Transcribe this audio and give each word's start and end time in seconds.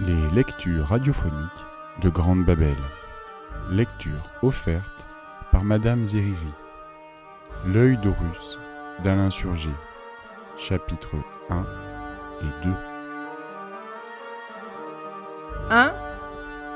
Les 0.00 0.28
lectures 0.30 0.88
radiophoniques 0.88 1.64
de 2.02 2.08
Grande 2.08 2.44
Babel. 2.44 2.76
Lecture 3.70 4.28
offerte 4.42 5.06
par 5.52 5.62
Madame 5.62 6.08
Zérivi. 6.08 6.52
L'œil 7.68 7.96
d'Horus 7.98 8.58
d'Alain 9.04 9.30
Surgé. 9.30 9.70
Chapitres 10.56 11.14
1 11.48 11.64
et 12.42 12.64
2. 12.64 12.74
1. 15.70 15.94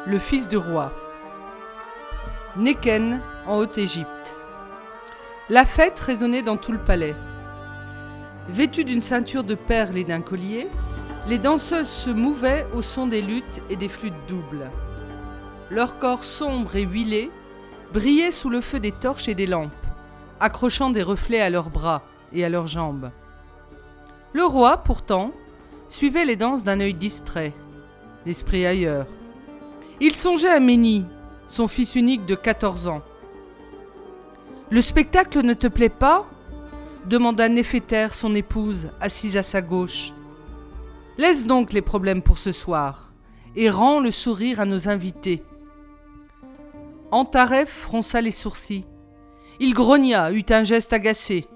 Le 0.07 0.19
fils 0.21 0.47
du 0.49 0.57
roi. 0.57 0.93
Néken, 2.57 3.21
en 3.47 3.57
Haute-Égypte. 3.57 4.37
La 5.49 5.65
fête 5.65 5.99
résonnait 5.99 6.43
dans 6.43 6.57
tout 6.57 6.73
le 6.73 6.79
palais. 6.79 7.17
Vêtues 8.49 8.85
d'une 8.85 9.01
ceinture 9.01 9.43
de 9.43 9.57
perles 9.57 9.99
et 9.99 10.05
d'un 10.05 10.21
collier, 10.21 10.69
les 11.27 11.39
danseuses 11.39 11.89
se 11.89 12.11
mouvaient 12.11 12.67
au 12.75 12.83
son 12.83 13.07
des 13.07 13.21
luttes 13.21 13.63
et 13.69 13.77
des 13.77 13.89
flûtes 13.89 14.15
doubles. 14.29 14.71
Leurs 15.71 15.99
corps 15.99 16.25
sombres 16.25 16.77
et 16.77 16.83
huilés 16.83 17.31
brillaient 17.93 18.31
sous 18.31 18.49
le 18.49 18.61
feu 18.61 18.81
des 18.81 18.93
torches 18.93 19.29
et 19.29 19.35
des 19.35 19.47
lampes, 19.47 19.73
accrochant 20.41 20.91
des 20.91 21.03
reflets 21.03 21.41
à 21.41 21.51
leurs 21.51 21.71
bras 21.71 22.03
et 22.33 22.45
à 22.45 22.49
leurs 22.49 22.67
jambes. 22.67 23.11
Le 24.33 24.45
roi, 24.45 24.79
pourtant, 24.79 25.33
suivait 25.89 26.25
les 26.25 26.37
danses 26.37 26.65
d'un 26.65 26.81
œil 26.81 26.95
distrait, 26.95 27.55
l'esprit 28.25 28.67
ailleurs. 28.67 29.07
Il 30.01 30.15
songeait 30.15 30.49
à 30.49 30.61
Méni, 30.61 31.05
son 31.47 31.67
fils 31.67 31.95
unique 31.97 32.27
de 32.27 32.35
14 32.35 32.89
ans. 32.89 33.03
Le 34.71 34.81
spectacle 34.81 35.43
ne 35.43 35.55
te 35.55 35.67
plaît 35.67 35.89
pas? 35.89 36.27
demanda 37.07 37.49
Néphéter, 37.49 38.09
son 38.13 38.35
épouse, 38.35 38.91
assise 39.01 39.37
à 39.37 39.43
sa 39.43 39.63
gauche. 39.63 40.13
Laisse 41.19 41.47
donc 41.47 41.73
les 41.73 41.83
problèmes 41.83 42.23
pour 42.23 42.39
ce 42.39 42.53
soir 42.53 43.13
et 43.57 43.71
rends 43.71 43.99
le 43.99 44.13
sourire 44.13 44.61
à 44.61 44.65
nos 44.65 44.89
invités. 44.89 45.43
Antaref 47.11 47.69
fronça 47.69 48.21
les 48.21 48.31
sourcils. 48.31 48.87
Il 49.59 49.75
grogna, 49.75 50.31
eut 50.33 50.47
un 50.51 50.63
geste 50.63 50.93
agacé. 50.93 51.47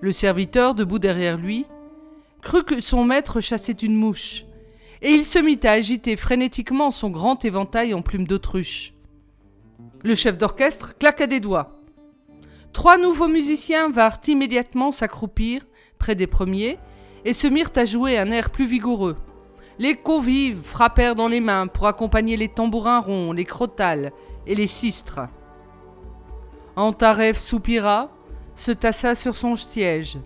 Le 0.00 0.10
serviteur, 0.10 0.74
debout 0.74 0.98
derrière 0.98 1.36
lui, 1.36 1.66
crut 2.42 2.64
que 2.64 2.80
son 2.80 3.04
maître 3.04 3.40
chassait 3.40 3.72
une 3.72 3.94
mouche, 3.94 4.44
et 5.02 5.10
il 5.10 5.24
se 5.24 5.38
mit 5.38 5.60
à 5.62 5.70
agiter 5.70 6.16
frénétiquement 6.16 6.90
son 6.90 7.10
grand 7.10 7.44
éventail 7.44 7.94
en 7.94 8.02
plumes 8.02 8.26
d'autruche. 8.26 8.92
Le 10.02 10.16
chef 10.16 10.36
d'orchestre 10.36 10.98
claqua 10.98 11.28
des 11.28 11.38
doigts. 11.38 11.80
Trois 12.72 12.98
nouveaux 12.98 13.28
musiciens 13.28 13.88
vinrent 13.88 14.20
immédiatement 14.26 14.90
s'accroupir 14.90 15.64
près 15.98 16.16
des 16.16 16.26
premiers 16.26 16.76
et 17.24 17.32
se 17.32 17.46
mirent 17.46 17.72
à 17.76 17.84
jouer 17.84 18.18
un 18.18 18.30
air 18.30 18.50
plus 18.50 18.66
vigoureux. 18.66 19.16
Les 19.78 19.96
convives 19.96 20.62
frappèrent 20.62 21.14
dans 21.14 21.28
les 21.28 21.40
mains 21.40 21.66
pour 21.66 21.86
accompagner 21.86 22.36
les 22.36 22.48
tambourins 22.48 23.00
ronds, 23.00 23.32
les 23.32 23.44
crotales 23.44 24.12
et 24.46 24.54
les 24.54 24.66
sistres. 24.66 25.22
Antaref 26.76 27.38
soupira, 27.38 28.10
se 28.54 28.70
tassa 28.70 29.14
sur 29.14 29.34
son 29.34 29.56
siège. 29.56 30.18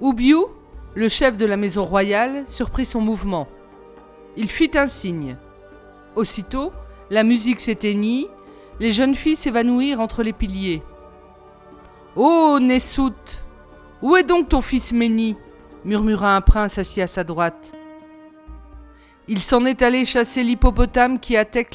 Oubiou, 0.00 0.46
le 0.94 1.08
chef 1.08 1.36
de 1.36 1.46
la 1.46 1.56
maison 1.56 1.84
royale, 1.84 2.46
surprit 2.46 2.84
son 2.84 3.00
mouvement. 3.00 3.46
Il 4.36 4.48
fit 4.48 4.70
un 4.74 4.86
signe. 4.86 5.36
Aussitôt, 6.16 6.72
la 7.10 7.22
musique 7.22 7.60
s'éteignit, 7.60 8.28
les 8.80 8.92
jeunes 8.92 9.14
filles 9.14 9.36
s'évanouirent 9.36 10.00
entre 10.00 10.22
les 10.22 10.32
piliers. 10.32 10.82
Oh, 12.16 12.58
Nessout 12.60 13.12
Où 14.02 14.16
est 14.16 14.24
donc 14.24 14.48
ton 14.48 14.60
fils 14.60 14.92
Méni? 14.92 15.36
Murmura 15.88 16.36
un 16.36 16.42
prince 16.42 16.76
assis 16.76 17.00
à 17.00 17.06
sa 17.06 17.24
droite. 17.24 17.72
Il 19.26 19.40
s'en 19.40 19.64
est 19.64 19.80
allé 19.80 20.04
chasser 20.04 20.42
l'hippopotame 20.42 21.18
qui 21.18 21.36
attaque, 21.36 21.74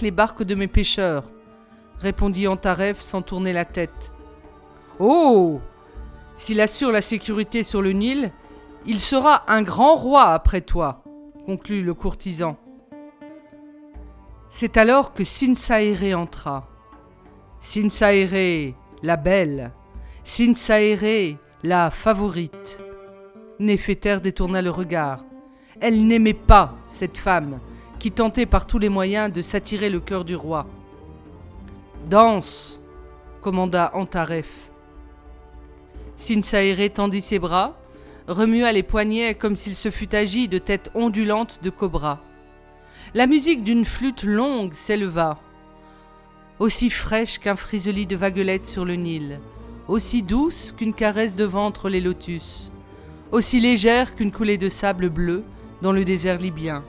les 0.00 0.10
barques 0.12 0.44
de 0.44 0.54
mes 0.54 0.68
pêcheurs, 0.68 1.24
répondit 1.98 2.46
Antaref 2.46 3.00
sans 3.00 3.22
tourner 3.22 3.52
la 3.52 3.64
tête. 3.64 4.12
Oh 5.00 5.60
S'il 6.36 6.60
assure 6.60 6.92
la 6.92 7.00
sécurité 7.00 7.64
sur 7.64 7.82
le 7.82 7.90
Nil, 7.90 8.30
il 8.86 9.00
sera 9.00 9.42
un 9.50 9.62
grand 9.62 9.96
roi 9.96 10.28
après 10.28 10.60
toi, 10.60 11.02
conclut 11.46 11.82
le 11.82 11.94
courtisan. 11.94 12.56
C'est 14.48 14.76
alors 14.76 15.14
que 15.14 15.24
Sinsaéré 15.24 16.14
entra. 16.14 16.68
Sinsaéré, 17.58 18.76
la 19.02 19.16
belle, 19.16 19.72
Sinsaéré, 20.22 21.38
la 21.64 21.90
favorite. 21.90 22.84
Néphéter 23.60 24.16
détourna 24.22 24.62
le 24.62 24.70
regard. 24.70 25.24
Elle 25.80 26.06
n'aimait 26.06 26.34
pas 26.34 26.74
cette 26.88 27.18
femme, 27.18 27.60
qui 27.98 28.10
tentait 28.10 28.46
par 28.46 28.66
tous 28.66 28.78
les 28.78 28.88
moyens 28.88 29.32
de 29.32 29.42
s'attirer 29.42 29.90
le 29.90 30.00
cœur 30.00 30.24
du 30.24 30.34
roi. 30.34 30.66
Danse 32.08 32.80
commanda 33.42 33.92
Antaref. 33.94 34.70
Sinsaéré 36.16 36.90
tendit 36.90 37.20
ses 37.20 37.38
bras, 37.38 37.76
remua 38.26 38.72
les 38.72 38.82
poignets 38.82 39.34
comme 39.34 39.56
s'il 39.56 39.74
se 39.74 39.90
fût 39.90 40.14
agi 40.14 40.48
de 40.48 40.58
têtes 40.58 40.90
ondulantes 40.94 41.60
de 41.62 41.70
cobra. 41.70 42.20
La 43.14 43.26
musique 43.26 43.62
d'une 43.62 43.84
flûte 43.84 44.24
longue 44.24 44.72
s'éleva 44.72 45.38
aussi 46.60 46.90
fraîche 46.90 47.38
qu'un 47.38 47.56
friseli 47.56 48.06
de 48.06 48.16
vaguelettes 48.16 48.64
sur 48.64 48.84
le 48.84 48.94
Nil, 48.94 49.40
aussi 49.88 50.22
douce 50.22 50.72
qu'une 50.76 50.92
caresse 50.92 51.34
de 51.34 51.44
ventre 51.44 51.88
les 51.88 52.02
lotus, 52.02 52.70
aussi 53.32 53.60
légère 53.60 54.14
qu'une 54.14 54.32
coulée 54.32 54.58
de 54.58 54.68
sable 54.68 55.08
bleu 55.08 55.44
dans 55.82 55.92
le 55.92 56.04
désert 56.04 56.38
libyen. 56.38 56.84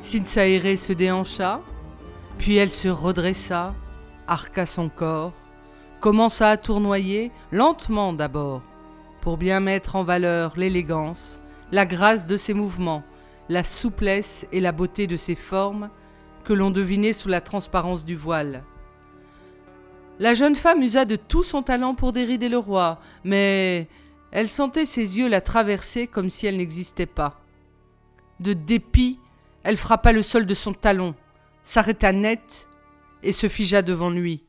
Sinsaéré 0.00 0.76
se 0.76 0.92
déhancha, 0.92 1.60
puis 2.38 2.56
elle 2.56 2.70
se 2.70 2.88
redressa, 2.88 3.74
arqua 4.26 4.66
son 4.66 4.88
corps, 4.88 5.32
commença 6.00 6.50
à 6.50 6.56
tournoyer, 6.56 7.30
lentement 7.52 8.12
d'abord, 8.12 8.62
pour 9.20 9.36
bien 9.36 9.60
mettre 9.60 9.96
en 9.96 10.04
valeur 10.04 10.54
l'élégance, 10.56 11.40
la 11.72 11.86
grâce 11.86 12.26
de 12.26 12.36
ses 12.36 12.54
mouvements, 12.54 13.02
la 13.48 13.62
souplesse 13.62 14.46
et 14.52 14.60
la 14.60 14.72
beauté 14.72 15.06
de 15.06 15.16
ses 15.16 15.34
formes, 15.34 15.90
que 16.44 16.52
l'on 16.52 16.70
devinait 16.70 17.14
sous 17.14 17.28
la 17.28 17.40
transparence 17.40 18.04
du 18.04 18.16
voile. 18.16 18.64
La 20.18 20.34
jeune 20.34 20.54
femme 20.54 20.82
usa 20.82 21.04
de 21.04 21.16
tout 21.16 21.42
son 21.42 21.62
talent 21.62 21.94
pour 21.94 22.12
dérider 22.12 22.48
le 22.48 22.58
roi, 22.58 23.00
mais 23.24 23.88
elle 24.34 24.48
sentait 24.48 24.84
ses 24.84 25.16
yeux 25.16 25.28
la 25.28 25.40
traverser 25.40 26.08
comme 26.08 26.28
si 26.28 26.48
elle 26.48 26.56
n'existait 26.56 27.06
pas. 27.06 27.40
De 28.40 28.52
dépit, 28.52 29.20
elle 29.62 29.76
frappa 29.76 30.10
le 30.10 30.22
sol 30.22 30.44
de 30.44 30.54
son 30.54 30.74
talon, 30.74 31.14
s'arrêta 31.62 32.12
net 32.12 32.66
et 33.22 33.30
se 33.30 33.48
figea 33.48 33.80
devant 33.80 34.10
lui. 34.10 34.44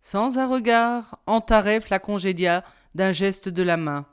Sans 0.00 0.36
un 0.38 0.46
regard, 0.46 1.20
Antaref 1.26 1.90
la 1.90 2.00
congédia 2.00 2.64
d'un 2.96 3.12
geste 3.12 3.48
de 3.48 3.62
la 3.62 3.76
main. 3.76 4.04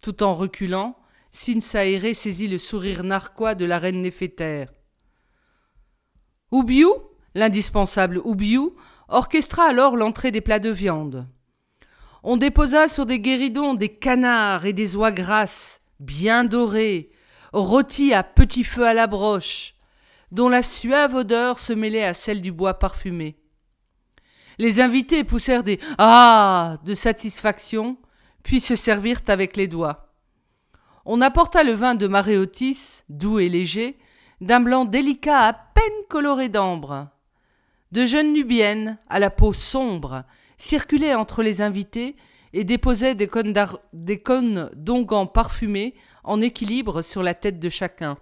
Tout 0.00 0.22
en 0.22 0.32
reculant, 0.32 0.96
Sinsaéré 1.32 2.14
saisit 2.14 2.48
le 2.48 2.58
sourire 2.58 3.02
narquois 3.02 3.56
de 3.56 3.64
la 3.64 3.80
reine 3.80 4.02
Néphéter. 4.02 4.66
Oubiou, 6.52 6.94
l'indispensable 7.34 8.18
Oubiou, 8.18 8.76
orchestra 9.08 9.64
alors 9.64 9.96
l'entrée 9.96 10.30
des 10.30 10.40
plats 10.40 10.60
de 10.60 10.70
viande. 10.70 11.26
On 12.22 12.36
déposa 12.36 12.86
sur 12.86 13.06
des 13.06 13.18
guéridons 13.18 13.74
des 13.74 13.88
canards 13.88 14.66
et 14.66 14.72
des 14.72 14.96
oies 14.96 15.12
grasses, 15.12 15.80
bien 16.00 16.44
dorées, 16.44 17.10
rôtis 17.52 18.12
à 18.12 18.22
petit 18.22 18.64
feu 18.64 18.86
à 18.86 18.94
la 18.94 19.06
broche, 19.06 19.74
dont 20.30 20.48
la 20.48 20.62
suave 20.62 21.14
odeur 21.14 21.58
se 21.58 21.72
mêlait 21.72 22.04
à 22.04 22.14
celle 22.14 22.42
du 22.42 22.52
bois 22.52 22.78
parfumé. 22.78 23.36
Les 24.58 24.80
invités 24.80 25.24
poussèrent 25.24 25.62
des 25.62 25.80
Ah 25.96 26.76
de 26.84 26.94
satisfaction, 26.94 27.96
puis 28.42 28.60
se 28.60 28.76
servirent 28.76 29.22
avec 29.28 29.56
les 29.56 29.66
doigts. 29.66 30.12
On 31.06 31.22
apporta 31.22 31.62
le 31.62 31.72
vin 31.72 31.94
de 31.94 32.06
Maréotis, 32.06 33.04
doux 33.08 33.38
et 33.38 33.48
léger, 33.48 33.98
d'un 34.42 34.60
blanc 34.60 34.84
délicat 34.84 35.40
à 35.40 35.52
peine 35.54 36.04
coloré 36.08 36.50
d'ambre. 36.50 37.08
De 37.92 38.04
jeunes 38.04 38.32
nubiennes, 38.32 38.98
à 39.08 39.18
la 39.18 39.30
peau 39.30 39.52
sombre, 39.52 40.24
circulaient 40.60 41.14
entre 41.14 41.42
les 41.42 41.62
invités 41.62 42.16
et 42.52 42.64
déposaient 42.64 43.14
des 43.14 43.28
cônes, 43.28 43.54
des 43.92 44.20
cônes 44.20 44.70
d'onguents 44.74 45.26
parfumés 45.26 45.94
en 46.24 46.40
équilibre 46.40 47.02
sur 47.02 47.22
la 47.22 47.34
tête 47.34 47.58
de 47.60 47.68
chacun. 47.68 48.18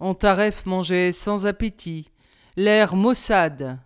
Antaref 0.00 0.64
mangeait 0.64 1.12
sans 1.12 1.46
appétit, 1.46 2.10
l'air 2.56 2.94
maussade. 2.94 3.80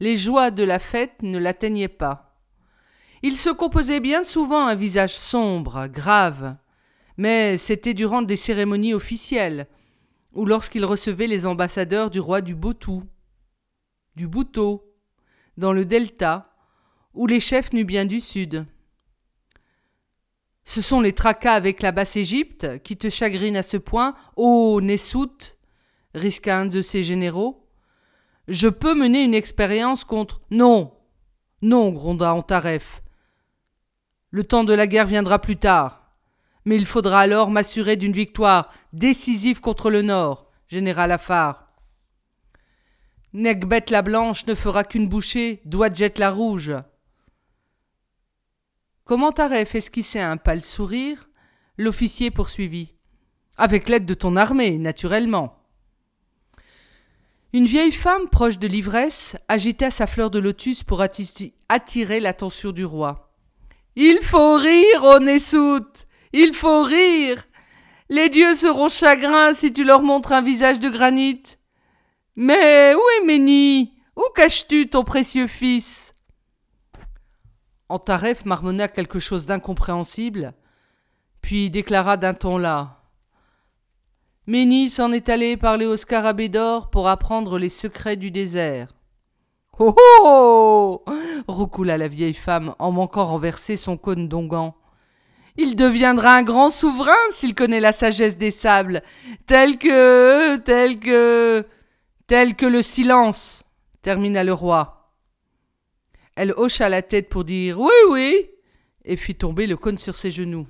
Les 0.00 0.16
joies 0.16 0.50
de 0.50 0.62
la 0.62 0.78
fête 0.78 1.22
ne 1.22 1.38
l'atteignaient 1.38 1.88
pas. 1.88 2.36
Il 3.22 3.36
se 3.36 3.50
composait 3.50 4.00
bien 4.00 4.22
souvent 4.22 4.66
un 4.66 4.74
visage 4.74 5.14
sombre, 5.14 5.86
grave, 5.86 6.56
mais 7.16 7.56
c'était 7.56 7.94
durant 7.94 8.20
des 8.20 8.36
cérémonies 8.36 8.92
officielles, 8.92 9.66
ou 10.34 10.44
lorsqu'il 10.44 10.84
recevait 10.84 11.26
les 11.26 11.46
ambassadeurs 11.46 12.10
du 12.10 12.20
roi 12.20 12.42
du 12.42 12.54
Botou, 12.54 13.04
du 14.16 14.28
Bouto, 14.28 14.93
dans 15.56 15.72
le 15.72 15.84
delta, 15.84 16.50
ou 17.14 17.26
les 17.26 17.40
chefs 17.40 17.72
nubiens 17.72 18.06
du 18.06 18.20
sud. 18.20 18.66
Ce 20.64 20.80
sont 20.80 21.00
les 21.00 21.12
tracas 21.12 21.54
avec 21.54 21.82
la 21.82 21.92
basse 21.92 22.16
Égypte 22.16 22.82
qui 22.82 22.96
te 22.96 23.08
chagrinent 23.08 23.56
à 23.56 23.62
ce 23.62 23.76
point, 23.76 24.14
ô 24.36 24.80
Nessout 24.80 25.56
risqua 26.14 26.58
un 26.58 26.66
de 26.66 26.80
ses 26.80 27.02
généraux. 27.02 27.66
Je 28.48 28.68
peux 28.68 28.94
mener 28.94 29.22
une 29.22 29.34
expérience 29.34 30.04
contre. 30.04 30.40
Non 30.50 30.94
Non, 31.62 31.90
gronda 31.90 32.34
Antaref. 32.34 33.02
Le 34.30 34.44
temps 34.44 34.64
de 34.64 34.72
la 34.72 34.86
guerre 34.86 35.06
viendra 35.06 35.38
plus 35.38 35.56
tard. 35.56 36.10
Mais 36.64 36.76
il 36.76 36.86
faudra 36.86 37.20
alors 37.20 37.50
m'assurer 37.50 37.96
d'une 37.96 38.12
victoire 38.12 38.72
décisive 38.92 39.60
contre 39.60 39.90
le 39.90 40.02
Nord, 40.02 40.50
général 40.66 41.12
Afar. 41.12 41.63
Nekbet 43.34 43.86
la 43.90 44.02
blanche 44.02 44.46
ne 44.46 44.54
fera 44.54 44.84
qu'une 44.84 45.08
bouchée, 45.08 45.60
Douadjet 45.64 46.14
la 46.18 46.30
rouge. 46.30 46.72
Comment 49.04 49.32
Taref 49.32 49.74
esquissait 49.74 50.20
un 50.20 50.36
pâle 50.36 50.62
sourire, 50.62 51.28
l'officier 51.76 52.30
poursuivit. 52.30 52.94
Avec 53.56 53.88
l'aide 53.88 54.06
de 54.06 54.14
ton 54.14 54.36
armée, 54.36 54.78
naturellement. 54.78 55.58
Une 57.52 57.64
vieille 57.64 57.90
femme 57.90 58.28
proche 58.28 58.60
de 58.60 58.68
l'ivresse 58.68 59.36
agita 59.48 59.90
sa 59.90 60.06
fleur 60.06 60.30
de 60.30 60.38
lotus 60.38 60.84
pour 60.84 61.00
attirer 61.00 62.20
l'attention 62.20 62.70
du 62.70 62.84
roi. 62.84 63.34
Il 63.96 64.18
faut 64.18 64.58
rire, 64.58 65.02
ô 65.02 65.18
Il 66.32 66.54
faut 66.54 66.82
rire 66.84 67.48
Les 68.08 68.28
dieux 68.28 68.54
seront 68.54 68.88
chagrins 68.88 69.54
si 69.54 69.72
tu 69.72 69.82
leur 69.82 70.02
montres 70.04 70.30
un 70.30 70.42
visage 70.42 70.78
de 70.78 70.88
granit. 70.88 71.42
Mais 72.36 72.94
où 72.94 73.00
est 73.18 73.24
Méni? 73.24 73.92
Où 74.16 74.22
caches-tu 74.34 74.88
ton 74.88 75.04
précieux 75.04 75.46
fils? 75.46 76.14
Antaref 77.88 78.44
marmonna 78.44 78.88
quelque 78.88 79.18
chose 79.18 79.46
d'incompréhensible, 79.46 80.54
puis 81.40 81.70
déclara 81.70 82.16
d'un 82.16 82.34
ton 82.34 82.58
là. 82.58 83.02
Méni 84.46 84.90
s'en 84.90 85.12
est 85.12 85.28
allé 85.28 85.56
parler 85.56 85.86
au 85.86 85.96
scarabée 85.96 86.48
d'or 86.48 86.90
pour 86.90 87.08
apprendre 87.08 87.58
les 87.58 87.68
secrets 87.68 88.16
du 88.16 88.30
désert. 88.30 88.94
Oh 89.78 89.94
oh 89.96 91.04
roucoula 91.48 91.98
la 91.98 92.08
vieille 92.08 92.34
femme 92.34 92.74
en 92.78 92.92
manquant 92.92 93.26
renverser 93.26 93.76
son 93.76 93.96
cône 93.96 94.28
d'onguent. 94.28 94.74
Il 95.56 95.76
deviendra 95.76 96.36
un 96.36 96.42
grand 96.42 96.70
souverain 96.70 97.12
s'il 97.30 97.54
connaît 97.54 97.80
la 97.80 97.92
sagesse 97.92 98.38
des 98.38 98.50
sables, 98.50 99.02
tel 99.46 99.78
que. 99.78 100.56
tel 100.56 100.98
que. 100.98 101.64
Tel 102.26 102.56
que 102.56 102.66
le 102.66 102.82
silence, 102.82 103.64
termina 104.02 104.44
le 104.44 104.52
roi. 104.52 105.12
Elle 106.36 106.52
hocha 106.56 106.88
la 106.88 107.02
tête 107.02 107.28
pour 107.28 107.44
dire 107.44 107.80
oui, 107.80 107.92
oui, 108.10 108.50
et 109.04 109.16
fit 109.16 109.34
tomber 109.34 109.66
le 109.66 109.76
cône 109.76 109.98
sur 109.98 110.14
ses 110.14 110.30
genoux. 110.30 110.66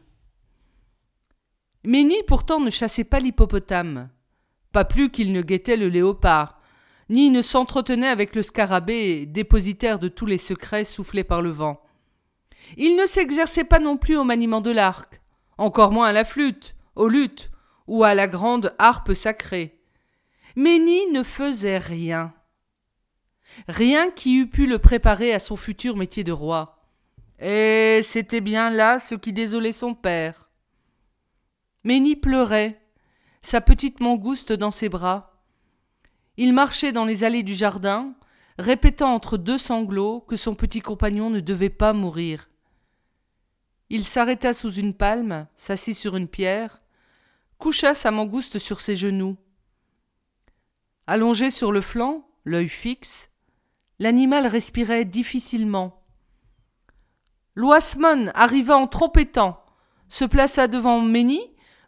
Méni 1.84 2.16
pourtant 2.26 2.60
ne 2.60 2.70
chassait 2.70 3.04
pas 3.04 3.18
l'hippopotame, 3.18 4.10
pas 4.72 4.84
plus 4.84 5.10
qu'il 5.10 5.32
ne 5.32 5.42
guettait 5.42 5.76
le 5.76 5.88
léopard, 5.88 6.60
ni 7.08 7.30
ne 7.30 7.42
s'entretenait 7.42 8.08
avec 8.08 8.34
le 8.34 8.42
scarabée, 8.42 9.26
dépositaire 9.26 9.98
de 9.98 10.08
tous 10.08 10.26
les 10.26 10.38
secrets 10.38 10.84
soufflés 10.84 11.24
par 11.24 11.42
le 11.42 11.50
vent. 11.50 11.82
Il 12.76 12.96
ne 12.96 13.06
s'exerçait 13.06 13.64
pas 13.64 13.78
non 13.78 13.96
plus 13.96 14.16
au 14.16 14.24
maniement 14.24 14.62
de 14.62 14.70
l'arc, 14.70 15.20
encore 15.58 15.92
moins 15.92 16.06
à 16.06 16.12
la 16.12 16.24
flûte, 16.24 16.74
aux 16.96 17.08
luttes 17.08 17.50
ou 17.86 18.04
à 18.04 18.14
la 18.14 18.26
grande 18.26 18.74
harpe 18.78 19.12
sacrée. 19.12 19.73
Méni 20.56 21.10
ne 21.12 21.22
faisait 21.22 21.78
rien. 21.78 22.32
Rien 23.68 24.10
qui 24.10 24.36
eût 24.38 24.48
pu 24.48 24.66
le 24.66 24.78
préparer 24.78 25.32
à 25.32 25.38
son 25.38 25.56
futur 25.56 25.96
métier 25.96 26.24
de 26.24 26.32
roi. 26.32 26.84
Et 27.40 28.00
c'était 28.02 28.40
bien 28.40 28.70
là 28.70 28.98
ce 28.98 29.14
qui 29.14 29.32
désolait 29.32 29.72
son 29.72 29.94
père. 29.94 30.50
Méni 31.82 32.16
pleurait, 32.16 32.80
sa 33.42 33.60
petite 33.60 34.00
mangouste 34.00 34.52
dans 34.52 34.70
ses 34.70 34.88
bras. 34.88 35.42
Il 36.36 36.52
marchait 36.52 36.92
dans 36.92 37.04
les 37.04 37.24
allées 37.24 37.42
du 37.42 37.54
jardin, 37.54 38.14
répétant 38.58 39.12
entre 39.12 39.36
deux 39.36 39.58
sanglots 39.58 40.20
que 40.20 40.36
son 40.36 40.54
petit 40.54 40.80
compagnon 40.80 41.30
ne 41.30 41.40
devait 41.40 41.68
pas 41.68 41.92
mourir. 41.92 42.48
Il 43.90 44.04
s'arrêta 44.04 44.52
sous 44.52 44.72
une 44.72 44.94
palme, 44.94 45.46
s'assit 45.54 45.96
sur 45.96 46.16
une 46.16 46.28
pierre, 46.28 46.80
coucha 47.58 47.94
sa 47.94 48.10
mangouste 48.10 48.58
sur 48.58 48.80
ses 48.80 48.96
genoux. 48.96 49.36
Allongé 51.06 51.50
sur 51.50 51.72
le 51.72 51.80
flanc, 51.80 52.26
l'œil 52.44 52.68
fixe, 52.68 53.30
l'animal 53.98 54.46
respirait 54.46 55.04
difficilement. 55.04 56.02
L'Oismon 57.54 58.30
arriva 58.34 58.76
en 58.76 58.86
trompettant, 58.86 59.62
se 60.08 60.24
plaça 60.24 60.66
devant 60.66 61.00
Méni 61.00 61.40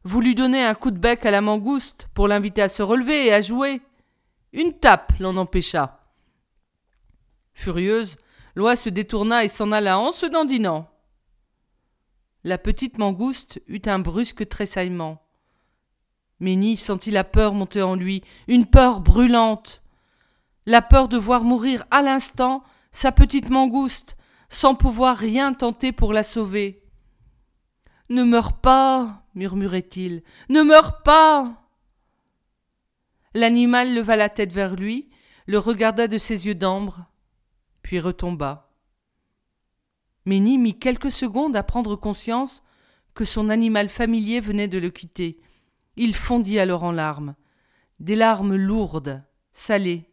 voulut 0.07 0.37
donner 0.37 0.63
un 0.63 0.75
coup 0.75 0.93
de 0.93 0.99
bec 0.99 1.27
à 1.27 1.33
la 1.33 1.41
mangouste 1.41 2.09
pour 2.15 2.29
l'inviter 2.29 2.63
à 2.63 2.69
se 2.69 2.83
relever 2.83 3.27
et 3.27 3.33
à 3.33 3.41
jouer. 3.41 3.83
Une 4.53 4.73
tape 4.73 5.13
l'en 5.19 5.37
empêcha. 5.37 6.01
Furieuse, 7.55 8.17
l'oie 8.55 8.77
se 8.77 8.89
détourna 8.89 9.45
et 9.45 9.49
s'en 9.49 9.73
alla 9.73 9.99
en 9.99 10.13
se 10.13 10.27
dandinant. 10.27 10.89
La 12.45 12.57
petite 12.57 12.99
mangouste 12.99 13.61
eut 13.67 13.83
un 13.87 13.99
brusque 13.99 14.49
tressaillement. 14.49 15.26
Ménie 16.41 16.77
sentit 16.77 17.11
la 17.11 17.25
peur 17.25 17.55
monter 17.55 17.83
en 17.83 17.95
lui, 17.95 18.23
une 18.47 18.67
peur 18.67 19.01
brûlante. 19.01 19.83
La 20.67 20.83
peur 20.83 21.09
de 21.09 21.17
voir 21.17 21.45
mourir 21.45 21.85
à 21.91 22.03
l'instant 22.03 22.63
sa 22.93 23.13
petite 23.13 23.51
mangouste, 23.51 24.17
sans 24.49 24.75
pouvoir 24.75 25.17
rien 25.17 25.55
tenter 25.55 25.93
pour 25.93 26.13
la 26.13 26.23
sauver. 26.23 26.83
Ne 28.09 28.23
meurs 28.23 28.61
pas, 28.61 29.25
murmurait-il. 29.35 30.23
Ne 30.49 30.63
meurs 30.63 31.03
pas. 31.03 31.63
L'animal 33.35 33.95
leva 33.95 34.17
la 34.17 34.29
tête 34.29 34.53
vers 34.53 34.77
lui, 34.77 35.09
le 35.47 35.59
regarda 35.59 36.09
de 36.09 36.19
ses 36.19 36.47
yeux 36.47 36.55
d'ambre, 36.55 37.07
puis 37.83 38.01
retomba. 38.01 38.73
Ménie 40.25 40.59
mit 40.59 40.79
quelques 40.79 41.11
secondes 41.11 41.57
à 41.57 41.63
prendre 41.63 41.97
conscience 41.97 42.63
que 43.15 43.25
son 43.25 43.49
animal 43.49 43.89
familier 43.89 44.41
venait 44.41 44.69
de 44.69 44.79
le 44.79 44.91
quitter. 44.91 45.41
Il 45.97 46.15
fondit 46.15 46.59
alors 46.59 46.85
en 46.85 46.93
larmes, 46.93 47.35
des 48.01 48.17
larmes 48.17 48.55
lourdes, 48.55 49.25
salées. 49.53 50.11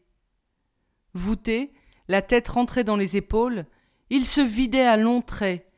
Voûté, 1.14 1.74
la 2.08 2.22
tête 2.22 2.48
rentrée 2.48 2.84
dans 2.84 2.96
les 2.96 3.18
épaules, 3.18 3.66
il 4.10 4.26
se 4.26 4.42
vidait 4.42 4.86
à 4.86 4.98
longs 4.98 5.22
traits, 5.22 5.70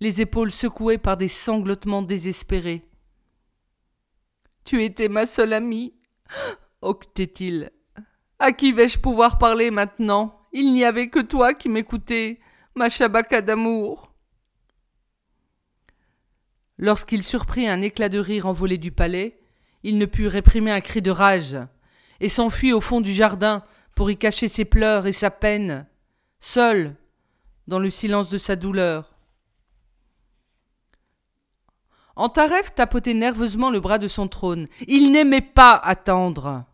les 0.00 0.20
épaules 0.20 0.52
secouées 0.52 0.98
par 0.98 1.16
des 1.16 1.28
sanglotements 1.28 2.02
désespérés. 2.02 2.88
Tu 4.64 4.84
étais 4.84 5.08
ma 5.08 5.26
seule 5.26 5.52
amie, 5.52 5.94
octait-il. 6.82 7.70
À 8.38 8.52
qui 8.52 8.72
vais-je 8.72 8.98
pouvoir 8.98 9.38
parler 9.38 9.70
maintenant? 9.70 10.40
Il 10.52 10.72
n'y 10.72 10.84
avait 10.84 11.10
que 11.10 11.20
toi 11.20 11.54
qui 11.54 11.68
m'écoutais, 11.68 12.40
ma 12.74 12.88
chabaka 12.88 13.42
d'amour. 13.42 14.14
Lorsqu'il 16.78 17.22
surprit 17.22 17.68
un 17.68 17.82
éclat 17.82 18.08
de 18.08 18.18
rire 18.18 18.46
envolé 18.46 18.78
du 18.78 18.90
palais, 18.90 19.39
il 19.82 19.98
ne 19.98 20.06
put 20.06 20.26
réprimer 20.26 20.70
un 20.70 20.80
cri 20.80 21.02
de 21.02 21.10
rage, 21.10 21.56
et 22.20 22.28
s'enfuit 22.28 22.72
au 22.72 22.80
fond 22.80 23.00
du 23.00 23.12
jardin 23.12 23.62
pour 23.94 24.10
y 24.10 24.16
cacher 24.16 24.48
ses 24.48 24.64
pleurs 24.64 25.06
et 25.06 25.12
sa 25.12 25.30
peine, 25.30 25.86
seul, 26.38 26.96
dans 27.66 27.78
le 27.78 27.90
silence 27.90 28.30
de 28.30 28.38
sa 28.38 28.56
douleur. 28.56 29.14
Antaref 32.16 32.74
tapotait 32.74 33.14
nerveusement 33.14 33.70
le 33.70 33.80
bras 33.80 33.98
de 33.98 34.08
son 34.08 34.28
trône. 34.28 34.66
Il 34.86 35.12
n'aimait 35.12 35.40
pas 35.40 35.74
attendre. 35.74 36.64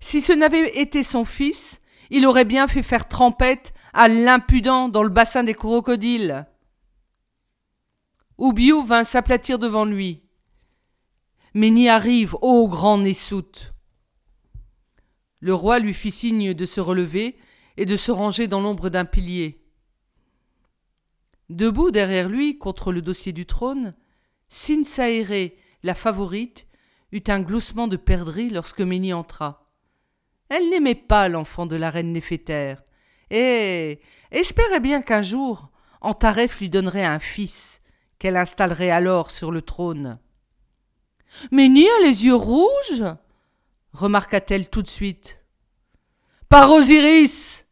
Si 0.00 0.20
ce 0.20 0.32
n'avait 0.32 0.80
été 0.80 1.04
son 1.04 1.24
fils, 1.24 1.80
il 2.10 2.26
aurait 2.26 2.44
bien 2.44 2.66
fait 2.66 2.82
faire 2.82 3.06
trempette 3.06 3.72
à 3.92 4.08
l'impudent 4.08 4.88
dans 4.88 5.02
le 5.02 5.10
bassin 5.10 5.44
des 5.44 5.54
crocodiles. 5.54 6.46
Oubiou 8.38 8.82
vint 8.82 9.04
s'aplatir 9.04 9.58
devant 9.58 9.84
lui. 9.84 10.21
Mais 11.54 11.70
n'y 11.70 11.88
arrive, 11.88 12.36
ô 12.40 12.66
grand 12.68 12.98
Nessout 12.98 13.72
Le 15.40 15.54
roi 15.54 15.78
lui 15.78 15.92
fit 15.92 16.10
signe 16.10 16.54
de 16.54 16.64
se 16.66 16.80
relever 16.80 17.36
et 17.76 17.84
de 17.84 17.96
se 17.96 18.10
ranger 18.10 18.48
dans 18.48 18.60
l'ombre 18.60 18.88
d'un 18.88 19.04
pilier. 19.04 19.62
Debout 21.50 21.90
derrière 21.90 22.28
lui, 22.28 22.58
contre 22.58 22.92
le 22.92 23.02
dossier 23.02 23.32
du 23.32 23.44
trône, 23.44 23.94
Sinsaéré, 24.48 25.58
la 25.82 25.94
favorite, 25.94 26.66
eut 27.12 27.24
un 27.28 27.40
gloussement 27.40 27.88
de 27.88 27.96
perdrix 27.96 28.48
lorsque 28.48 28.80
Ménie 28.80 29.12
entra. 29.12 29.70
Elle 30.48 30.70
n'aimait 30.70 30.94
pas 30.94 31.28
l'enfant 31.28 31.66
de 31.66 31.76
la 31.76 31.90
reine 31.90 32.12
Néphétère, 32.12 32.82
et 33.30 34.00
espérait 34.30 34.80
bien 34.80 35.02
qu'un 35.02 35.22
jour 35.22 35.70
Antaref 36.00 36.58
lui 36.58 36.68
donnerait 36.68 37.04
un 37.04 37.18
fils, 37.18 37.80
qu'elle 38.18 38.36
installerait 38.36 38.90
alors 38.90 39.30
sur 39.30 39.50
le 39.50 39.62
trône. 39.62 40.18
Ménie 41.50 41.88
a 41.88 42.02
les 42.04 42.24
yeux 42.24 42.34
rouges 42.34 43.04
remarqua-t-elle 43.92 44.68
tout 44.68 44.82
de 44.82 44.88
suite. 44.88 45.44
Par 46.48 46.70
Osiris 46.70 47.66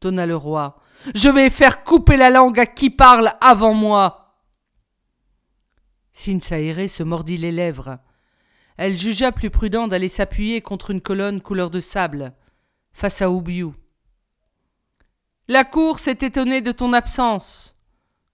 tonna 0.00 0.26
le 0.26 0.36
roi. 0.36 0.80
Je 1.14 1.28
vais 1.28 1.50
faire 1.50 1.82
couper 1.82 2.16
la 2.16 2.30
langue 2.30 2.60
à 2.60 2.66
qui 2.66 2.90
parle 2.90 3.32
avant 3.40 3.74
moi. 3.74 4.36
Sinsaéré 6.12 6.88
se 6.88 7.02
mordit 7.02 7.38
les 7.38 7.52
lèvres. 7.52 7.98
Elle 8.76 8.98
jugea 8.98 9.32
plus 9.32 9.50
prudent 9.50 9.88
d'aller 9.88 10.08
s'appuyer 10.08 10.60
contre 10.60 10.90
une 10.90 11.00
colonne 11.00 11.40
couleur 11.40 11.70
de 11.70 11.80
sable, 11.80 12.34
face 12.92 13.22
à 13.22 13.30
Oubiou. 13.30 13.74
La 15.48 15.64
cour 15.64 15.98
s'est 15.98 16.18
étonnée 16.20 16.60
de 16.60 16.72
ton 16.72 16.92
absence, 16.92 17.78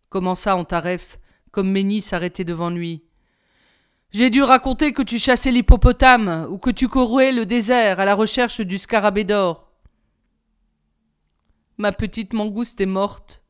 commença 0.09 0.57
Antaref, 0.57 1.19
comme 1.51 1.71
Méni 1.71 2.01
s'arrêtait 2.01 2.45
devant 2.45 2.71
lui. 2.71 3.05
J'ai 4.13 4.29
dû 4.29 4.43
raconter 4.43 4.93
que 4.93 5.03
tu 5.03 5.21
chassais 5.21 5.53
l'hippopotame 5.53 6.49
ou 6.51 6.59
que 6.59 6.71
tu 6.71 6.89
courais 6.89 7.31
le 7.31 7.47
désert 7.47 8.01
à 8.01 8.05
la 8.05 8.17
recherche 8.17 8.61
du 8.61 8.77
scarabée 8.77 9.23
d'or. 9.23 9.71
Ma 11.79 11.93
petite 11.93 12.33
mangouste 12.33 12.81
est 12.81 12.87
morte, 12.87 13.45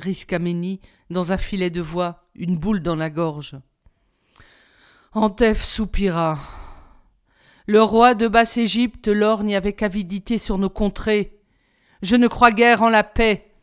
risqua 0.00 0.40
Méni 0.40 0.80
dans 1.10 1.30
un 1.30 1.38
filet 1.38 1.70
de 1.70 1.80
voix, 1.80 2.26
une 2.34 2.56
boule 2.58 2.80
dans 2.80 2.96
la 2.96 3.08
gorge. 3.08 3.56
Antef 5.12 5.62
soupira. 5.62 6.40
Le 7.66 7.82
roi 7.82 8.14
de 8.14 8.26
Basse-Égypte 8.26 9.06
lorgne 9.06 9.54
avec 9.54 9.84
avidité 9.84 10.38
sur 10.38 10.58
nos 10.58 10.70
contrées. 10.70 11.38
Je 12.02 12.16
ne 12.16 12.26
crois 12.26 12.50
guère 12.50 12.82
en 12.82 12.90
la 12.90 13.04
paix. 13.04 13.54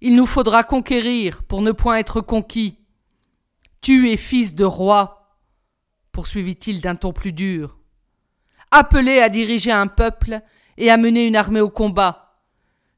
Il 0.00 0.14
nous 0.14 0.26
faudra 0.26 0.62
conquérir 0.62 1.42
pour 1.42 1.62
ne 1.62 1.72
point 1.72 1.96
être 1.96 2.20
conquis. 2.20 2.78
Tu 3.80 4.10
es 4.10 4.16
fils 4.16 4.54
de 4.54 4.64
roi, 4.64 5.21
poursuivit-il 6.12 6.80
d'un 6.80 6.94
ton 6.94 7.12
plus 7.12 7.32
dur. 7.32 7.78
Appelé 8.70 9.18
à 9.20 9.28
diriger 9.28 9.72
un 9.72 9.86
peuple 9.86 10.40
et 10.78 10.90
à 10.90 10.96
mener 10.96 11.26
une 11.26 11.36
armée 11.36 11.60
au 11.60 11.70
combat. 11.70 12.38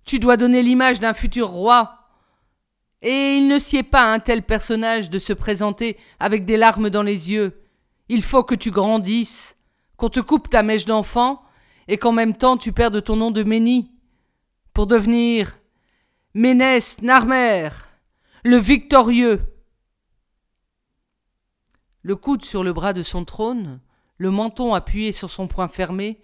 Tu 0.04 0.18
dois 0.18 0.37
donner 0.37 0.62
l'image 0.62 1.00
d'un 1.00 1.14
futur 1.14 1.49
roi. 1.49 1.99
Et 3.02 3.37
il 3.37 3.49
ne 3.49 3.59
sied 3.59 3.83
pas 3.83 4.02
à 4.02 4.14
un 4.14 4.18
tel 4.18 4.42
personnage 4.42 5.11
de 5.11 5.18
se 5.18 5.33
présenter 5.33 5.99
avec 6.21 6.44
des 6.44 6.56
larmes 6.56 6.90
dans 6.90 7.02
les 7.02 7.30
yeux 7.30 7.64
il 8.09 8.23
faut 8.23 8.42
que 8.42 8.54
tu 8.54 8.71
grandisses, 8.71 9.56
qu'on 9.97 10.09
te 10.09 10.21
coupe 10.21 10.50
ta 10.50 10.62
mèche 10.62 10.85
d'enfant, 10.85 11.42
et 11.88 11.97
qu'en 11.97 12.12
même 12.12 12.37
temps 12.37 12.56
tu 12.56 12.73
perdes 12.73 13.02
ton 13.02 13.16
nom 13.16 13.30
de 13.30 13.42
Méni, 13.42 13.92
pour 14.73 14.87
devenir 14.87 15.56
Ménès 16.35 17.00
Narmer, 17.02 17.68
le 18.44 18.56
victorieux. 18.56 19.42
Le 22.04 22.16
coude 22.16 22.44
sur 22.44 22.62
le 22.62 22.75
bras 22.75 22.92
de 22.92 23.02
son 23.02 23.25
trône, 23.25 23.80
le 24.18 24.30
menton 24.30 24.75
appuyé 24.75 25.11
sur 25.11 25.30
son 25.30 25.49
poing 25.49 25.68
fermé, 25.68 26.20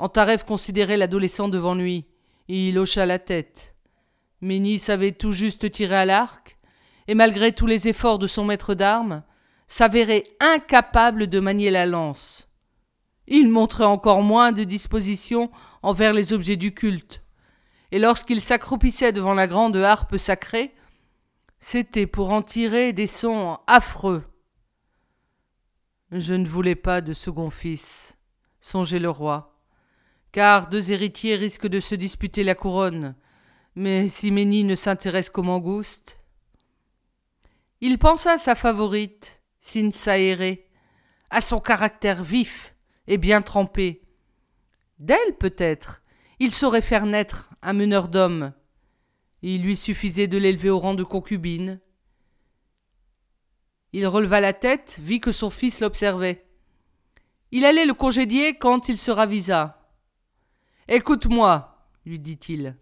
Antaref 0.00 0.44
considérait 0.44 0.96
l'adolescent 0.96 1.48
devant 1.48 1.76
lui. 1.76 2.04
Il 2.48 2.76
hocha 2.80 3.06
la 3.06 3.20
tête. 3.20 3.76
Méni 4.40 4.80
savait 4.80 5.12
tout 5.12 5.30
juste 5.30 5.70
tirer 5.70 5.94
à 5.94 6.04
l'arc, 6.04 6.58
et 7.06 7.14
malgré 7.14 7.52
tous 7.52 7.68
les 7.68 7.86
efforts 7.86 8.18
de 8.18 8.26
son 8.26 8.44
maître 8.44 8.74
d'armes, 8.74 9.22
s'avérait 9.68 10.24
incapable 10.40 11.28
de 11.28 11.38
manier 11.38 11.70
la 11.70 11.86
lance. 11.86 12.48
Il 13.28 13.50
montrait 13.50 13.84
encore 13.84 14.20
moins 14.20 14.50
de 14.50 14.64
disposition 14.64 15.48
envers 15.82 16.12
les 16.12 16.32
objets 16.32 16.56
du 16.56 16.74
culte, 16.74 17.22
et 17.92 18.00
lorsqu'il 18.00 18.40
s'accroupissait 18.40 19.12
devant 19.12 19.34
la 19.34 19.46
grande 19.46 19.76
harpe 19.76 20.16
sacrée, 20.16 20.74
c'était 21.60 22.08
pour 22.08 22.32
en 22.32 22.42
tirer 22.42 22.92
des 22.92 23.06
sons 23.06 23.58
affreux. 23.68 24.24
Je 26.10 26.34
ne 26.34 26.46
voulais 26.46 26.74
pas 26.74 27.00
de 27.00 27.12
second 27.12 27.50
fils, 27.50 28.18
songeait 28.60 28.98
le 28.98 29.10
roi, 29.10 29.58
car 30.32 30.68
deux 30.68 30.92
héritiers 30.92 31.36
risquent 31.36 31.66
de 31.66 31.80
se 31.80 31.94
disputer 31.94 32.44
la 32.44 32.54
couronne, 32.54 33.14
mais 33.74 34.08
si 34.08 34.30
Ménie 34.30 34.64
ne 34.64 34.74
s'intéresse 34.74 35.30
qu'aux 35.30 35.42
mangoustes. 35.42 36.20
Il 37.80 37.98
pensa 37.98 38.32
à 38.32 38.38
sa 38.38 38.54
favorite, 38.54 39.40
Sinsaéré, 39.58 40.68
à 41.30 41.40
son 41.40 41.58
caractère 41.58 42.22
vif 42.22 42.74
et 43.06 43.18
bien 43.18 43.42
trempé. 43.42 44.02
D'elle, 44.98 45.36
peut-être, 45.38 46.02
il 46.38 46.52
saurait 46.52 46.80
faire 46.80 47.06
naître 47.06 47.50
un 47.62 47.72
meneur 47.72 48.08
d'hommes. 48.08 48.52
Il 49.42 49.62
lui 49.62 49.76
suffisait 49.76 50.28
de 50.28 50.38
l'élever 50.38 50.70
au 50.70 50.78
rang 50.78 50.94
de 50.94 51.02
concubine. 51.02 51.80
Il 53.96 54.08
releva 54.08 54.40
la 54.40 54.52
tête, 54.52 54.98
vit 55.00 55.20
que 55.20 55.30
son 55.30 55.50
fils 55.50 55.78
l'observait. 55.78 56.44
Il 57.52 57.64
allait 57.64 57.86
le 57.86 57.94
congédier 57.94 58.56
quand 58.56 58.88
il 58.88 58.98
se 58.98 59.12
ravisa. 59.12 59.88
Écoute-moi, 60.88 61.78
lui 62.04 62.18
dit-il. 62.18 62.74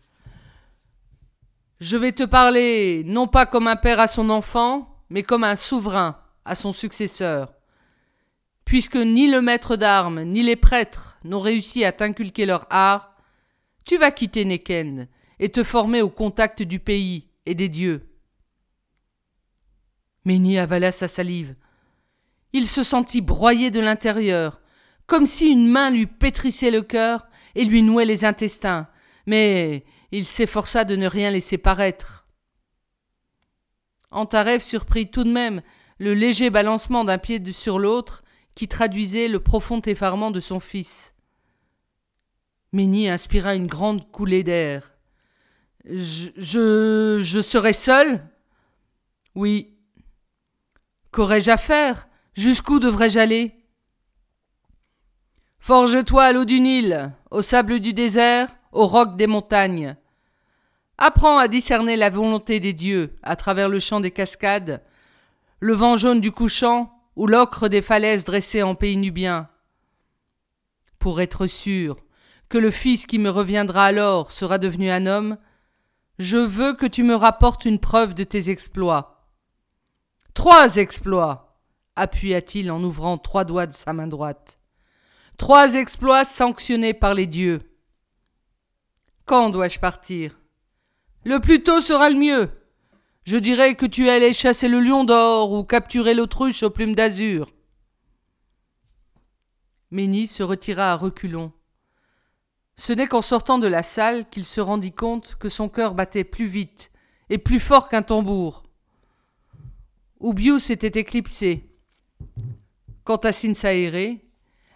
Je 1.81 1.99
vais 1.99 2.13
te 2.13 2.23
parler 2.23 3.03
non 3.05 3.27
pas 3.29 3.45
comme 3.45 3.67
un 3.67 3.77
père 3.77 4.01
à 4.01 4.07
son 4.07 4.31
enfant, 4.31 5.05
mais 5.11 5.23
comme 5.23 5.45
un 5.45 5.55
souverain 5.55 6.17
à 6.47 6.55
son 6.55 6.73
successeur. 6.73 7.53
Puisque 8.65 8.97
ni 8.97 9.31
le 9.31 9.43
maître 9.43 9.77
d'armes 9.77 10.23
ni 10.23 10.43
les 10.43 10.57
prêtres 10.57 11.19
n'ont 11.25 11.41
réussi 11.41 11.85
à 11.85 11.93
t'inculquer 11.93 12.47
leur 12.47 12.67
art, 12.71 13.15
tu 13.85 13.99
vas 13.99 14.13
quitter 14.13 14.47
Neken 14.47 15.09
et 15.39 15.51
te 15.51 15.63
former 15.63 16.01
au 16.01 16.09
contact 16.09 16.63
du 16.63 16.79
pays 16.79 17.29
et 17.45 17.55
des 17.55 17.69
dieux. 17.69 18.12
Méni 20.25 20.59
avala 20.59 20.93
sa 20.93 21.09
salive. 21.09 21.57
Il 22.53 22.67
se 22.67 22.83
sentit 22.83 23.21
broyé 23.21 23.71
de 23.71 23.81
l'intérieur, 23.81 24.61
comme 25.07 25.27
si 25.27 25.51
une 25.51 25.69
main 25.69 25.91
lui 25.91 26.07
pétrissait 26.07 26.71
le 26.71 26.83
cœur 26.83 27.27
et 27.55 27.65
lui 27.65 27.83
nouait 27.83 28.05
les 28.05 28.25
intestins, 28.25 28.89
mais 29.27 29.85
il 30.11 30.27
s'efforça 30.27 30.85
de 30.85 30.97
ne 30.97 31.07
rien 31.07 31.31
laisser 31.31 31.59
paraître. 31.59 32.27
Antaref 34.11 34.63
surprit 34.63 35.11
tout 35.11 35.25
de 35.25 35.33
même 35.33 35.63
le 35.99 36.15
léger 36.15 36.51
balancement 36.51 37.05
d'un 37.05 37.19
pied 37.19 37.41
sur 37.53 37.79
l'autre 37.79 38.23
qui 38.55 38.69
traduisait 38.69 39.29
le 39.29 39.41
profond 39.41 39.81
effarement 39.81 40.31
de 40.31 40.41
son 40.41 40.61
fils. 40.61 41.15
Ménie 42.73 43.09
inspira 43.09 43.55
une 43.55 43.67
grande 43.67 44.11
coulée 44.11 44.43
d'air. 44.43 44.93
Je, 45.85 46.31
je, 46.37 47.19
je 47.21 47.41
serai 47.41 47.73
seul? 47.73 48.23
Oui. 49.35 49.72
Qu'aurais-je 51.13 51.51
à 51.51 51.59
faire? 51.59 52.09
Jusqu'où 52.33 52.79
devrais-je 52.79 53.19
aller? 53.19 53.55
Forge-toi 55.59 56.25
à 56.25 56.33
l'eau 56.33 56.47
du 56.47 56.59
Nil, 56.59 57.13
au 57.31 57.43
sable 57.43 57.81
du 57.81 57.93
désert, 57.93 58.57
au 58.73 58.87
roc 58.87 59.17
des 59.17 59.27
montagnes. 59.27 59.97
Apprends 60.97 61.37
à 61.37 61.49
discerner 61.49 61.97
la 61.97 62.09
volonté 62.09 62.61
des 62.61 62.73
dieux 62.73 63.15
à 63.23 63.37
travers 63.37 63.69
le 63.69 63.79
champ 63.79 64.01
des 64.01 64.11
cascades, 64.11 64.83
le 65.61 65.75
vent 65.75 65.99
jaune 65.99 66.21
du 66.21 66.33
couchant 66.33 66.91
ou 67.15 67.27
l'ocre 67.27 67.69
des 67.69 67.83
falaises 67.83 68.25
dressées 68.25 68.63
en 68.63 68.75
pays 68.75 68.97
nubien. 68.97 69.49
Pour 70.99 71.21
être 71.21 71.47
sûr 71.47 71.99
que 72.49 72.57
le 72.57 72.71
fils 72.71 73.05
qui 73.05 73.19
me 73.19 73.29
reviendra 73.29 73.85
alors 73.85 74.33
sera 74.33 74.57
devenu 74.57 74.91
un 74.91 75.05
homme, 75.05 75.37
je 76.19 76.39
veux 76.39 76.73
que 76.73 76.87
tu 76.87 77.03
me 77.03 77.15
rapportes 77.15 77.67
une 77.67 77.81
preuve 77.81 78.15
de 78.15 78.25
tes 78.25 78.49
exploits. 78.49 79.22
Trois 80.35 80.77
exploits, 80.77 81.61
appuya-t-il 81.97 82.71
en 82.71 82.83
ouvrant 82.83 83.19
trois 83.19 83.45
doigts 83.45 83.67
de 83.67 83.73
sa 83.73 83.93
main 83.93 84.07
droite. 84.07 84.61
Trois 85.37 85.75
exploits 85.75 86.25
sanctionnés 86.25 86.95
par 86.95 87.15
les 87.15 87.27
dieux. 87.27 87.61
Quand 89.25 89.51
dois-je 89.51 89.79
partir? 89.79 90.39
Le 91.25 91.39
plus 91.39 91.63
tôt 91.63 91.81
sera 91.81 92.11
le 92.11 92.19
mieux, 92.19 92.51
je 93.25 93.37
dirais 93.37 93.77
que 93.77 93.87
tu 93.87 94.09
es 94.09 94.11
allé 94.11 94.33
chasser 94.33 94.67
le 94.67 94.81
lion 94.81 95.05
d'or 95.05 95.53
ou 95.53 95.63
capturer 95.63 96.13
l'autruche 96.13 96.65
aux 96.65 96.71
plumes 96.71 96.97
d'azur. 96.97 97.53
Ménie 99.93 100.27
se 100.27 100.43
retira 100.43 100.93
à 100.93 100.97
reculons. 100.97 101.53
Ce 102.75 102.93
n'est 102.93 103.07
qu'en 103.07 103.23
sortant 103.23 103.59
de 103.59 103.69
la 103.69 103.85
salle 103.85 104.29
qu'il 104.29 104.45
se 104.45 104.61
rendit 104.61 104.93
compte 104.93 105.37
que 105.37 105.49
son 105.49 105.69
cœur 105.69 105.95
battait 105.95 106.25
plus 106.25 106.47
vite 106.47 106.91
et 107.31 107.39
plus 107.39 107.61
fort 107.61 107.89
qu'un 107.89 108.03
tambour. 108.03 108.65
Oubius 110.23 110.71
était 110.71 111.01
éclipsé. 111.01 111.69
Quant 113.03 113.17
à 113.17 113.33
Sinsaéré, 113.33 114.25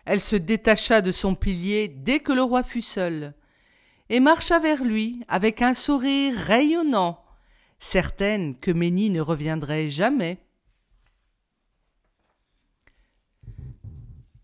elle 0.04 0.20
se 0.20 0.34
détacha 0.34 1.00
de 1.00 1.12
son 1.12 1.36
pilier 1.36 1.86
dès 1.86 2.18
que 2.18 2.32
le 2.32 2.42
roi 2.42 2.64
fut 2.64 2.82
seul, 2.82 3.32
et 4.08 4.18
marcha 4.18 4.58
vers 4.58 4.82
lui 4.82 5.22
avec 5.28 5.62
un 5.62 5.72
sourire 5.72 6.34
rayonnant 6.36 7.24
certaine 7.78 8.58
que 8.58 8.72
Ménie 8.72 9.10
ne 9.10 9.20
reviendrait 9.20 9.88
jamais. 9.88 10.38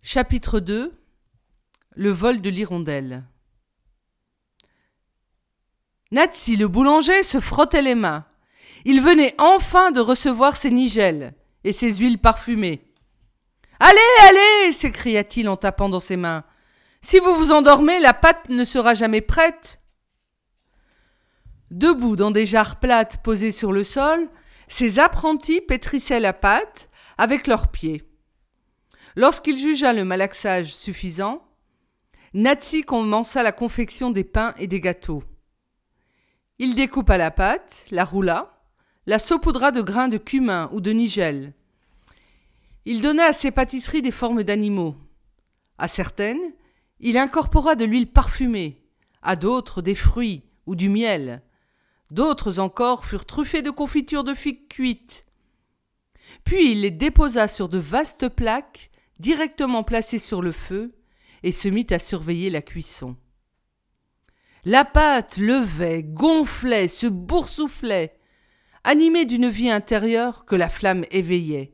Chapitre 0.03 0.61
2 0.61 0.97
Le 1.97 2.11
vol 2.11 2.41
de 2.41 2.51
l'hirondelle 2.51 3.25
Natsi 6.13 6.57
le 6.57 6.69
boulanger 6.69 7.25
se 7.25 7.41
frottait 7.41 7.83
les 7.83 7.95
mains. 7.97 8.25
Il 8.85 9.01
venait 9.01 9.35
enfin 9.39 9.91
de 9.91 10.01
recevoir 10.01 10.57
ses 10.57 10.71
nigelles 10.71 11.35
et 11.65 11.73
ses 11.73 11.95
huiles 11.97 12.19
parfumées. 12.19 12.83
Allez, 13.81 13.99
allez 14.29 14.73
s'écria-t-il 14.73 15.49
en 15.49 15.57
tapant 15.57 15.89
dans 15.89 16.01
ses 16.01 16.17
mains. 16.17 16.45
Si 17.01 17.19
vous 17.19 17.35
vous 17.35 17.53
endormez, 17.53 17.99
la 18.01 18.13
pâte 18.13 18.49
ne 18.49 18.65
sera 18.65 18.95
jamais 18.95 19.21
prête. 19.21 19.81
Debout 21.71 22.17
dans 22.17 22.31
des 22.31 22.47
jarres 22.47 22.79
plates 22.79 23.23
posées 23.23 23.51
sur 23.51 23.73
le 23.73 23.83
sol, 23.83 24.29
ses 24.69 24.99
apprentis 24.99 25.61
pétrissaient 25.61 26.21
la 26.21 26.33
pâte, 26.33 26.91
avec 27.19 27.47
leurs 27.47 27.69
pieds. 27.69 28.09
Lorsqu'il 29.17 29.59
jugea 29.59 29.93
le 29.93 30.05
malaxage 30.05 30.75
suffisant, 30.75 31.43
Natsi 32.35 32.83
commença 32.83 33.43
la 33.43 33.53
confection 33.53 34.11
des 34.11 34.25
pains 34.25 34.55
et 34.59 34.67
des 34.67 34.81
gâteaux. 34.81 35.23
Il 36.59 36.75
découpa 36.75 37.19
la 37.19 37.31
pâte, 37.31 37.85
la 37.91 38.05
roula, 38.05 38.62
la 39.07 39.19
saupoudra 39.19 39.73
de 39.73 39.83
grains 39.83 40.09
de 40.09 40.19
cumin 40.19 40.71
ou 40.73 40.81
de 40.81 40.93
nigel. 40.93 41.55
Il 42.85 43.01
donna 43.01 43.27
à 43.27 43.33
ses 43.33 43.51
pâtisseries 43.51 44.03
des 44.03 44.11
formes 44.11 44.45
d'animaux. 44.45 44.97
À 45.79 45.89
certaines, 45.89 46.53
il 47.01 47.19
incorpora 47.19 47.75
de 47.75 47.85
l'huile 47.85 48.11
parfumée, 48.11 48.81
à 49.23 49.35
d'autres 49.35 49.83
des 49.83 49.95
fruits 49.95 50.45
ou 50.67 50.77
du 50.77 50.89
miel. 50.89 51.43
D'autres 52.11 52.59
encore 52.59 53.05
furent 53.05 53.27
truffées 53.27 53.63
de 53.63 53.71
confitures 53.71 54.25
de 54.25 54.35
figues 54.35 54.69
cuites. 54.69 55.27
Puis 56.45 56.73
il 56.73 56.83
les 56.83 56.91
déposa 56.91 57.49
sur 57.49 57.69
de 57.69 57.79
vastes 57.79 58.29
plaques 58.29 58.91
directement 59.19 59.83
placées 59.83 60.19
sur 60.19 60.43
le 60.43 60.53
feu 60.53 60.95
et 61.43 61.53
se 61.53 61.69
mit 61.69 61.87
à 61.91 61.99
surveiller 61.99 62.51
la 62.51 62.63
cuisson. 62.63 63.17
La 64.65 64.85
pâte 64.85 65.39
levait, 65.39 66.05
gonflait, 66.05 66.87
se 66.87 67.09
boursouflait, 67.09 68.17
animée 68.85 69.25
d'une 69.25 69.49
vie 69.49 69.71
intérieure 69.71 70.45
que 70.45 70.57
la 70.57 70.69
flamme 70.69 71.05
éveillait. 71.11 71.73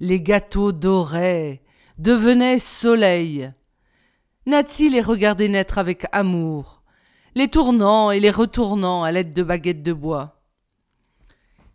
Les 0.00 0.20
gâteaux 0.20 0.72
doraient, 0.72 1.62
devenaient 1.98 2.58
soleil. 2.58 3.52
Natsi 4.46 4.90
les 4.90 5.02
regardait 5.02 5.48
naître 5.48 5.78
avec 5.78 6.06
amour, 6.12 6.82
les 7.34 7.48
tournant 7.48 8.10
et 8.10 8.20
les 8.20 8.30
retournant 8.30 9.04
à 9.04 9.12
l'aide 9.12 9.34
de 9.34 9.42
baguettes 9.42 9.82
de 9.82 9.92
bois. 9.92 10.40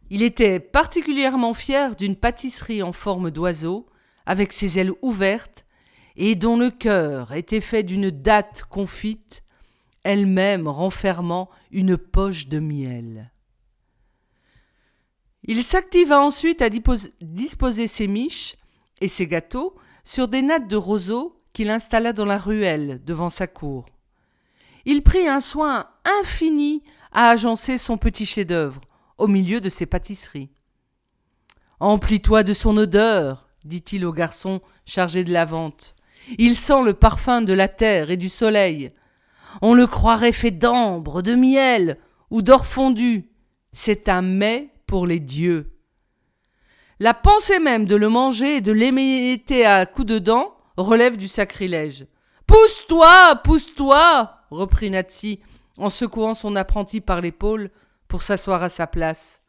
Il 0.10 0.22
était 0.22 0.60
particulièrement 0.60 1.54
fier 1.54 1.96
d'une 1.96 2.16
pâtisserie 2.16 2.84
en 2.84 2.92
forme 2.92 3.32
d'oiseau, 3.32 3.88
avec 4.26 4.54
ses 4.54 4.80
ailes 4.80 4.94
ouvertes, 5.02 5.66
et 6.16 6.36
dont 6.36 6.58
le 6.58 6.70
cœur 6.70 7.34
était 7.34 7.62
fait 7.62 7.84
d'une 7.84 8.10
date 8.10 8.64
confite, 8.70 9.44
elle-même 10.04 10.68
renfermant 10.68 11.50
une 11.72 11.98
poche 11.98 12.48
de 12.48 12.60
miel. 12.60 13.32
Il 15.48 15.64
s'activa 15.64 16.20
ensuite 16.20 16.62
à 16.62 16.70
disposer 16.70 17.88
ses 17.88 18.08
miches 18.08 18.56
et 19.00 19.08
ses 19.08 19.28
gâteaux 19.28 19.76
sur 20.04 20.28
des 20.28 20.42
nattes 20.42 20.68
de 20.68 20.76
roseaux 20.76 21.42
qu'il 21.54 21.70
installa 21.70 22.14
dans 22.14 22.26
la 22.26 22.38
ruelle 22.38 23.02
devant 23.06 23.30
sa 23.30 23.48
cour. 23.48 23.86
Il 24.86 25.04
prit 25.04 25.28
un 25.28 25.40
soin 25.40 25.88
infini 26.20 26.84
à 27.12 27.30
agencer 27.30 27.78
son 27.78 27.98
petit 27.98 28.26
chef-d'œuvre 28.26 28.82
au 29.18 29.28
milieu 29.28 29.62
de 29.62 29.70
ses 29.70 29.86
pâtisseries. 29.86 30.50
Emplis-toi 31.80 32.44
de 32.44 32.54
son 32.54 32.78
odeur, 32.78 33.48
dit-il 33.64 34.06
au 34.06 34.14
garçon 34.14 34.62
chargé 34.86 35.24
de 35.24 35.32
la 35.32 35.46
vente. 35.46 35.96
Il 36.38 36.58
sent 36.58 36.84
le 36.84 36.94
parfum 36.94 37.42
de 37.42 37.54
la 37.54 37.68
terre 37.68 38.10
et 38.10 38.18
du 38.18 38.30
soleil. 38.30 38.92
On 39.62 39.74
le 39.74 39.88
croirait 39.88 40.32
fait 40.32 40.52
d'ambre, 40.52 41.22
de 41.22 41.36
miel 41.36 42.00
ou 42.32 42.42
d'or 42.42 42.66
fondu. 42.66 43.30
C'est 43.72 44.10
un 44.10 44.22
mets 44.22 44.75
pour 44.88 45.08
les 45.08 45.20
dieux. 45.20 45.72
La 47.00 47.14
pensée 47.14 47.60
même 47.60 47.86
de 47.86 47.96
le 47.96 48.10
manger 48.10 48.58
et 48.58 48.62
de 48.62 48.72
l'éméter 48.72 49.66
à 49.66 49.86
coups 49.86 50.08
de 50.08 50.20
dents 50.20 50.56
relève 50.78 51.18
du 51.18 51.28
sacrilège. 51.28 52.08
Pousse-toi, 52.48 53.42
pousse-toi, 53.44 54.32
reprit 54.52 54.90
Natsi 54.90 55.42
en 55.78 55.90
secouant 55.90 56.34
son 56.34 56.56
apprenti 56.56 57.02
par 57.02 57.22
l'épaule 57.22 57.70
pour 58.08 58.22
s'asseoir 58.22 58.64
à 58.64 58.70
sa 58.70 58.88
place. 58.88 59.42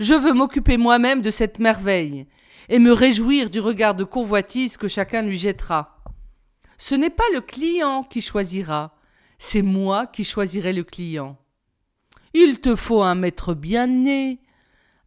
Je 0.00 0.14
veux 0.14 0.32
m'occuper 0.32 0.76
moi-même 0.76 1.22
de 1.22 1.30
cette 1.30 1.58
merveille 1.58 2.26
et 2.68 2.78
me 2.78 2.92
réjouir 2.92 3.50
du 3.50 3.60
regard 3.60 3.94
de 3.94 4.04
convoitise 4.04 4.76
que 4.76 4.88
chacun 4.88 5.22
lui 5.22 5.38
jettera. 5.38 6.02
Ce 6.76 6.94
n'est 6.94 7.10
pas 7.10 7.24
le 7.32 7.40
client 7.40 8.02
qui 8.02 8.20
choisira, 8.20 8.96
c'est 9.38 9.62
moi 9.62 10.06
qui 10.06 10.24
choisirai 10.24 10.72
le 10.72 10.84
client. 10.84 11.38
Il 12.32 12.60
te 12.60 12.74
faut 12.74 13.02
un 13.02 13.14
maître 13.14 13.54
bien 13.54 13.86
né, 13.86 14.40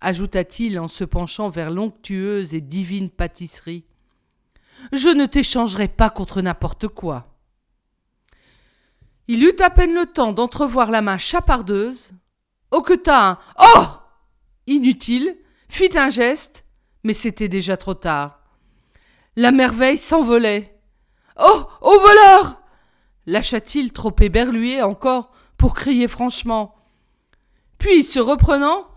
ajouta-t-il 0.02 0.80
en 0.80 0.88
se 0.88 1.04
penchant 1.04 1.50
vers 1.50 1.72
l'onctueuse 1.72 2.54
et 2.54 2.62
divine 2.62 3.10
pâtisserie. 3.10 3.86
Je 4.92 5.10
ne 5.10 5.26
t'échangerai 5.26 5.88
pas 5.88 6.10
contre 6.10 6.42
n'importe 6.42 6.88
quoi. 6.88 7.28
Il 9.28 9.44
eut 9.44 9.60
à 9.60 9.70
peine 9.70 9.94
le 9.94 10.06
temps 10.06 10.32
d'entrevoir 10.32 10.92
la 10.92 11.02
main 11.02 11.18
chapardeuse. 11.18 12.12
Oh 12.72 12.84
t'as 13.04 13.40
Oh 13.60 13.86
Inutile, 14.68 15.38
fit 15.70 15.98
un 15.98 16.10
geste, 16.10 16.66
mais 17.04 17.14
c'était 17.14 17.50
déjà 17.50 17.78
trop 17.78 17.94
tard. 17.94 18.40
La 19.36 19.52
merveille 19.52 19.98
s'envolait. 19.98 20.80
Oh 21.38 21.68
Au 21.82 22.00
voleur 22.00 22.62
lâcha-t-il 23.28 23.92
trop 23.94 24.16
éberlué 24.20 24.82
encore 24.82 25.32
pour 25.58 25.76
crier 25.76 26.08
franchement. 26.08 26.76
Puis, 27.78 28.04
se 28.04 28.20
reprenant, 28.20 28.88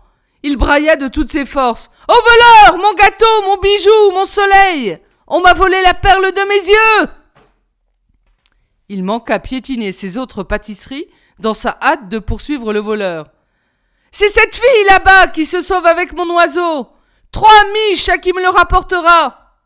il 0.43 0.57
brailla 0.57 0.95
de 0.95 1.07
toutes 1.07 1.31
ses 1.31 1.45
forces. 1.45 1.89
Au 2.07 2.13
voleur 2.13 2.77
Mon 2.77 2.93
gâteau, 2.93 3.41
mon 3.43 3.57
bijou, 3.57 4.11
mon 4.11 4.25
soleil 4.25 4.99
On 5.27 5.41
m'a 5.41 5.53
volé 5.53 5.81
la 5.81 5.93
perle 5.93 6.31
de 6.31 6.47
mes 6.47 6.67
yeux 6.67 7.09
Il 8.89 9.03
manqua 9.03 9.39
piétiner 9.39 9.91
ses 9.91 10.17
autres 10.17 10.43
pâtisseries 10.43 11.07
dans 11.39 11.53
sa 11.53 11.77
hâte 11.81 12.09
de 12.09 12.19
poursuivre 12.19 12.73
le 12.73 12.79
voleur. 12.79 13.31
C'est 14.11 14.29
cette 14.29 14.55
fille 14.55 14.85
là-bas 14.89 15.27
qui 15.27 15.45
se 15.45 15.61
sauve 15.61 15.85
avec 15.85 16.13
mon 16.13 16.29
oiseau 16.35 16.89
Trois 17.31 17.63
miches 17.73 18.09
à 18.09 18.17
qui 18.17 18.33
me 18.33 18.41
le 18.41 18.49
rapportera 18.49 19.57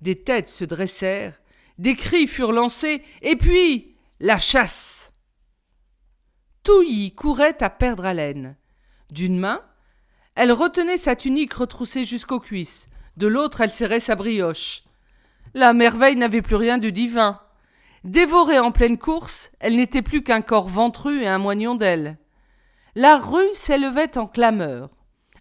Des 0.00 0.22
têtes 0.22 0.48
se 0.48 0.64
dressèrent, 0.64 1.40
des 1.78 1.94
cris 1.94 2.26
furent 2.26 2.52
lancés, 2.52 3.02
et 3.22 3.36
puis 3.36 3.96
la 4.20 4.38
chasse 4.38 5.12
Touilly 6.62 7.14
courait 7.14 7.62
à 7.62 7.70
perdre 7.70 8.04
haleine. 8.04 8.56
D'une 9.10 9.38
main, 9.38 9.62
elle 10.34 10.52
retenait 10.52 10.98
sa 10.98 11.16
tunique 11.16 11.54
retroussée 11.54 12.04
jusqu'aux 12.04 12.40
cuisses, 12.40 12.86
de 13.16 13.26
l'autre 13.26 13.60
elle 13.60 13.70
serrait 13.70 14.00
sa 14.00 14.14
brioche. 14.14 14.82
La 15.54 15.72
merveille 15.72 16.16
n'avait 16.16 16.42
plus 16.42 16.56
rien 16.56 16.78
de 16.78 16.90
divin. 16.90 17.40
Dévorée 18.04 18.58
en 18.58 18.70
pleine 18.70 18.98
course, 18.98 19.50
elle 19.60 19.76
n'était 19.76 20.02
plus 20.02 20.22
qu'un 20.22 20.42
corps 20.42 20.68
ventru 20.68 21.22
et 21.22 21.28
un 21.28 21.38
moignon 21.38 21.74
d'ailes. 21.74 22.18
La 22.94 23.16
rue 23.16 23.54
s'élevait 23.54 24.18
en 24.18 24.26
clameur. 24.26 24.90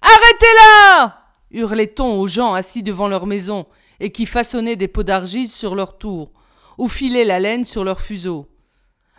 Arrêtez-la 0.02 1.24
hurlait-on 1.52 2.20
aux 2.20 2.28
gens 2.28 2.54
assis 2.54 2.84
devant 2.84 3.08
leur 3.08 3.26
maison 3.26 3.68
et 4.00 4.12
qui 4.12 4.26
façonnaient 4.26 4.76
des 4.76 4.88
pots 4.88 5.04
d'argile 5.04 5.50
sur 5.50 5.76
leur 5.76 5.98
tour 5.98 6.32
ou 6.78 6.88
filaient 6.88 7.26
la 7.26 7.40
laine 7.40 7.66
sur 7.66 7.84
leurs 7.84 8.02
fuseaux. 8.02 8.48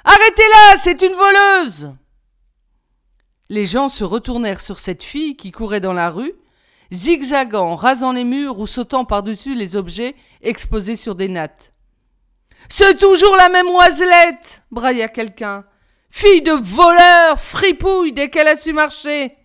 Arrêtez-la, 0.04 0.76
c'est 0.78 1.02
une 1.02 1.14
voleuse 1.14 1.92
les 3.48 3.64
gens 3.64 3.88
se 3.88 4.04
retournèrent 4.04 4.61
sur 4.61 4.78
cette 4.78 5.02
fille 5.02 5.37
qui 5.37 5.52
courait 5.52 5.80
dans 5.80 5.92
la 5.92 6.11
rue, 6.11 6.32
zigzagant, 6.92 7.76
rasant 7.76 8.12
les 8.12 8.24
murs 8.24 8.58
ou 8.58 8.66
sautant 8.66 9.04
par-dessus 9.04 9.54
les 9.54 9.76
objets 9.76 10.14
exposés 10.42 10.96
sur 10.96 11.14
des 11.14 11.28
nattes. 11.28 11.72
C'est 12.68 12.98
toujours 12.98 13.37
la 13.37 13.48
même 13.48 13.68
oiselette 13.68 14.62
brailla 14.70 15.08
quelqu'un. 15.08 15.64
Fille 16.11 16.42
de 16.42 16.52
voleur, 16.52 17.40
fripouille 17.40 18.12
dès 18.12 18.30
qu'elle 18.30 18.48
a 18.48 18.56
su 18.56 18.72
marcher. 18.72 19.37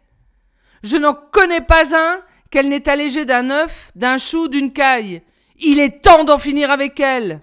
Je 0.81 0.97
n'en 0.97 1.13
connais 1.13 1.61
pas 1.61 1.95
un 1.95 2.21
qu'elle 2.51 2.69
n'ait 2.69 2.89
allégé 2.89 3.25
d'un 3.25 3.49
œuf, 3.49 3.91
d'un 3.95 4.17
chou, 4.17 4.47
d'une 4.47 4.73
caille. 4.73 5.21
Il 5.57 5.79
est 5.79 6.01
temps 6.01 6.23
d'en 6.23 6.37
finir 6.37 6.71
avec 6.71 6.99
elle. 6.99 7.41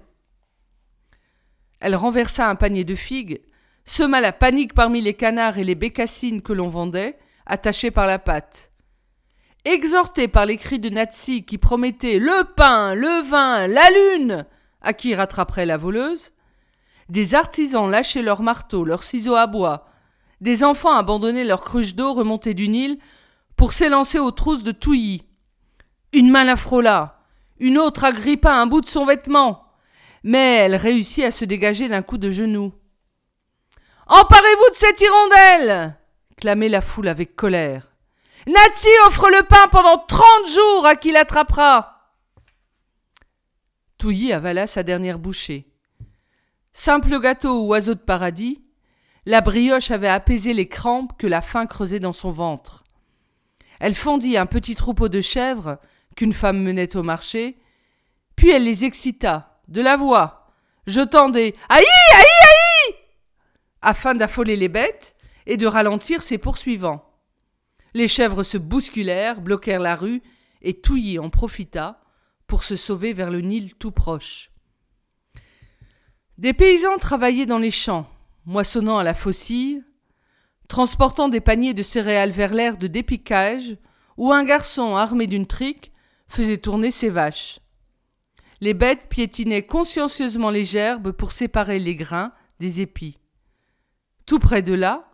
Elle 1.81 1.97
renversa 1.97 2.49
un 2.49 2.55
panier 2.55 2.85
de 2.85 2.95
figues, 2.95 3.41
sema 3.91 4.21
la 4.21 4.31
panique 4.31 4.73
parmi 4.73 5.01
les 5.01 5.15
canards 5.15 5.59
et 5.59 5.65
les 5.65 5.75
bécassines 5.75 6.43
que 6.43 6.53
l'on 6.53 6.69
vendait, 6.69 7.19
attachés 7.45 7.91
par 7.91 8.07
la 8.07 8.21
patte. 8.21 8.71
Exhorté 9.65 10.29
par 10.29 10.47
les 10.47 10.57
cris 10.57 10.79
de 10.79 10.91
Natsi 10.91 11.45
qui 11.45 11.59
promettaient 11.59 12.21
le 12.21 12.45
pain, 12.55 12.95
le 12.95 13.21
vin, 13.23 13.67
la 13.67 13.91
lune 13.91 14.47
à 14.81 14.93
qui 14.93 15.13
rattraperait 15.13 15.67
la 15.67 15.77
voleuse, 15.77 16.31
des 17.09 17.35
artisans 17.35 17.91
lâchaient 17.91 18.23
leurs 18.23 18.43
marteaux, 18.43 18.85
leurs 18.85 19.03
ciseaux 19.03 19.35
à 19.35 19.49
bois, 19.49 19.89
des 20.41 20.63
enfants 20.63 20.95
abandonnaient 20.95 21.45
leurs 21.45 21.65
cruches 21.65 21.97
d'eau 21.97 22.15
remontées 22.15 22.55
du 22.55 22.69
Nil 22.69 22.99
pour 23.57 23.73
s'élancer 23.73 24.21
aux 24.21 24.31
trousses 24.31 24.63
de 24.63 24.71
Touilly. 24.71 25.25
Une 26.13 26.31
main 26.31 26.45
la 26.45 26.55
frôla, 26.55 27.25
une 27.59 27.77
autre 27.77 28.05
agrippa 28.05 28.55
un 28.55 28.67
bout 28.67 28.83
de 28.83 28.87
son 28.87 29.05
vêtement, 29.05 29.65
mais 30.23 30.59
elle 30.59 30.77
réussit 30.77 31.25
à 31.25 31.33
se 31.33 31.45
dégager 31.45 31.89
d'un 31.89 32.03
coup 32.03 32.19
de 32.19 32.31
genou. 32.31 32.73
Emparez-vous 34.11 34.71
de 34.71 34.75
cette 34.75 35.01
hirondelle 35.01 35.97
clamait 36.37 36.69
la 36.69 36.81
foule 36.81 37.07
avec 37.07 37.37
colère. 37.37 37.93
Natsi 38.49 38.89
offre 39.07 39.31
le 39.31 39.47
pain 39.47 39.69
pendant 39.71 39.99
trente 39.99 40.49
jours 40.49 40.85
à 40.85 40.97
qui 40.97 41.13
l'attrapera. 41.13 42.11
Touilly 43.99 44.33
avala 44.33 44.67
sa 44.67 44.83
dernière 44.83 45.21
bouchée. 45.21 45.69
Simple 46.73 47.21
gâteau 47.21 47.63
ou 47.63 47.69
oiseau 47.69 47.95
de 47.95 48.01
paradis, 48.01 48.65
la 49.27 49.43
brioche 49.43 49.93
avait 49.93 50.09
apaisé 50.09 50.55
les 50.55 50.67
crampes 50.67 51.17
que 51.17 51.29
la 51.29 51.41
faim 51.41 51.67
creusait 51.67 52.01
dans 52.01 52.13
son 52.13 52.33
ventre. 52.33 52.83
Elle 53.79 53.95
fondit 53.95 54.37
un 54.37 54.47
petit 54.47 54.75
troupeau 54.75 55.09
de 55.09 55.21
chèvres 55.21 55.79
qu'une 56.17 56.33
femme 56.33 56.61
menait 56.61 56.97
au 56.97 57.05
marché, 57.05 57.61
puis 58.35 58.51
elle 58.51 58.65
les 58.65 58.85
excita, 58.85 59.61
de 59.69 59.83
la 59.83 59.97
voix, 59.97 60.49
jetant 60.89 61.29
des 61.29 61.55
Aïe, 61.69 61.85
aïe, 62.13 62.25
aïe 62.25 62.60
afin 63.83 64.15
d'affoler 64.15 64.57
les 64.57 64.69
bêtes 64.69 65.15
et 65.47 65.57
de 65.57 65.67
ralentir 65.67 66.23
ses 66.23 66.39
poursuivants. 66.39 67.05
Les 67.95 68.09
chèvres 68.09 68.43
se 68.43 68.59
bousculèrent, 68.59 69.41
bloquèrent 69.41 69.81
la 69.81 69.97
rue, 69.97 70.23
et 70.63 70.81
Touilly 70.81 71.19
en 71.19 71.31
profita 71.31 72.01
pour 72.47 72.65
se 72.65 72.77
sauver 72.77 73.13
vers 73.13 73.31
le 73.31 73.41
Nil 73.41 73.75
tout 73.75 73.93
proche. 73.93 74.51
Des 76.39 76.53
paysans 76.53 76.99
travaillaient 76.99 77.47
dans 77.47 77.59
les 77.59 77.71
champs, 77.71 78.09
moissonnant 78.45 78.99
à 78.99 79.05
la 79.05 79.15
faucille, 79.15 79.83
transportant 80.69 81.29
des 81.29 81.41
paniers 81.41 81.75
de 81.75 81.83
céréales 81.83 82.31
vers 82.31 82.55
l'air 82.55 82.77
de 82.77 82.87
dépiquage, 82.87 83.77
où 84.17 84.33
un 84.33 84.45
garçon 84.45 84.97
armé 84.97 85.27
d'une 85.27 85.47
trique 85.47 85.93
faisait 86.29 86.59
tourner 86.59 86.91
ses 86.91 87.11
vaches. 87.11 87.59
Les 88.61 88.75
bêtes 88.75 89.09
piétinaient 89.09 89.67
consciencieusement 89.67 90.51
les 90.51 90.65
gerbes 90.65 91.13
pour 91.13 91.33
séparer 91.33 91.79
les 91.79 91.95
grains 91.95 92.33
des 92.59 92.81
épis. 92.81 93.20
Tout 94.31 94.39
près 94.39 94.63
de 94.63 94.75
là, 94.75 95.11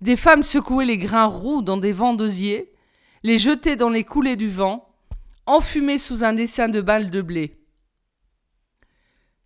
des 0.00 0.16
femmes 0.16 0.42
secouaient 0.42 0.86
les 0.86 0.96
grains 0.96 1.26
roux 1.26 1.60
dans 1.60 1.76
des 1.76 1.92
vents 1.92 2.14
d'osier, 2.14 2.72
les 3.22 3.36
jetaient 3.36 3.76
dans 3.76 3.90
les 3.90 4.04
coulées 4.04 4.36
du 4.36 4.48
vent, 4.48 4.88
enfumés 5.44 5.98
sous 5.98 6.24
un 6.24 6.32
dessin 6.32 6.70
de 6.70 6.80
balles 6.80 7.10
de 7.10 7.20
blé. 7.20 7.60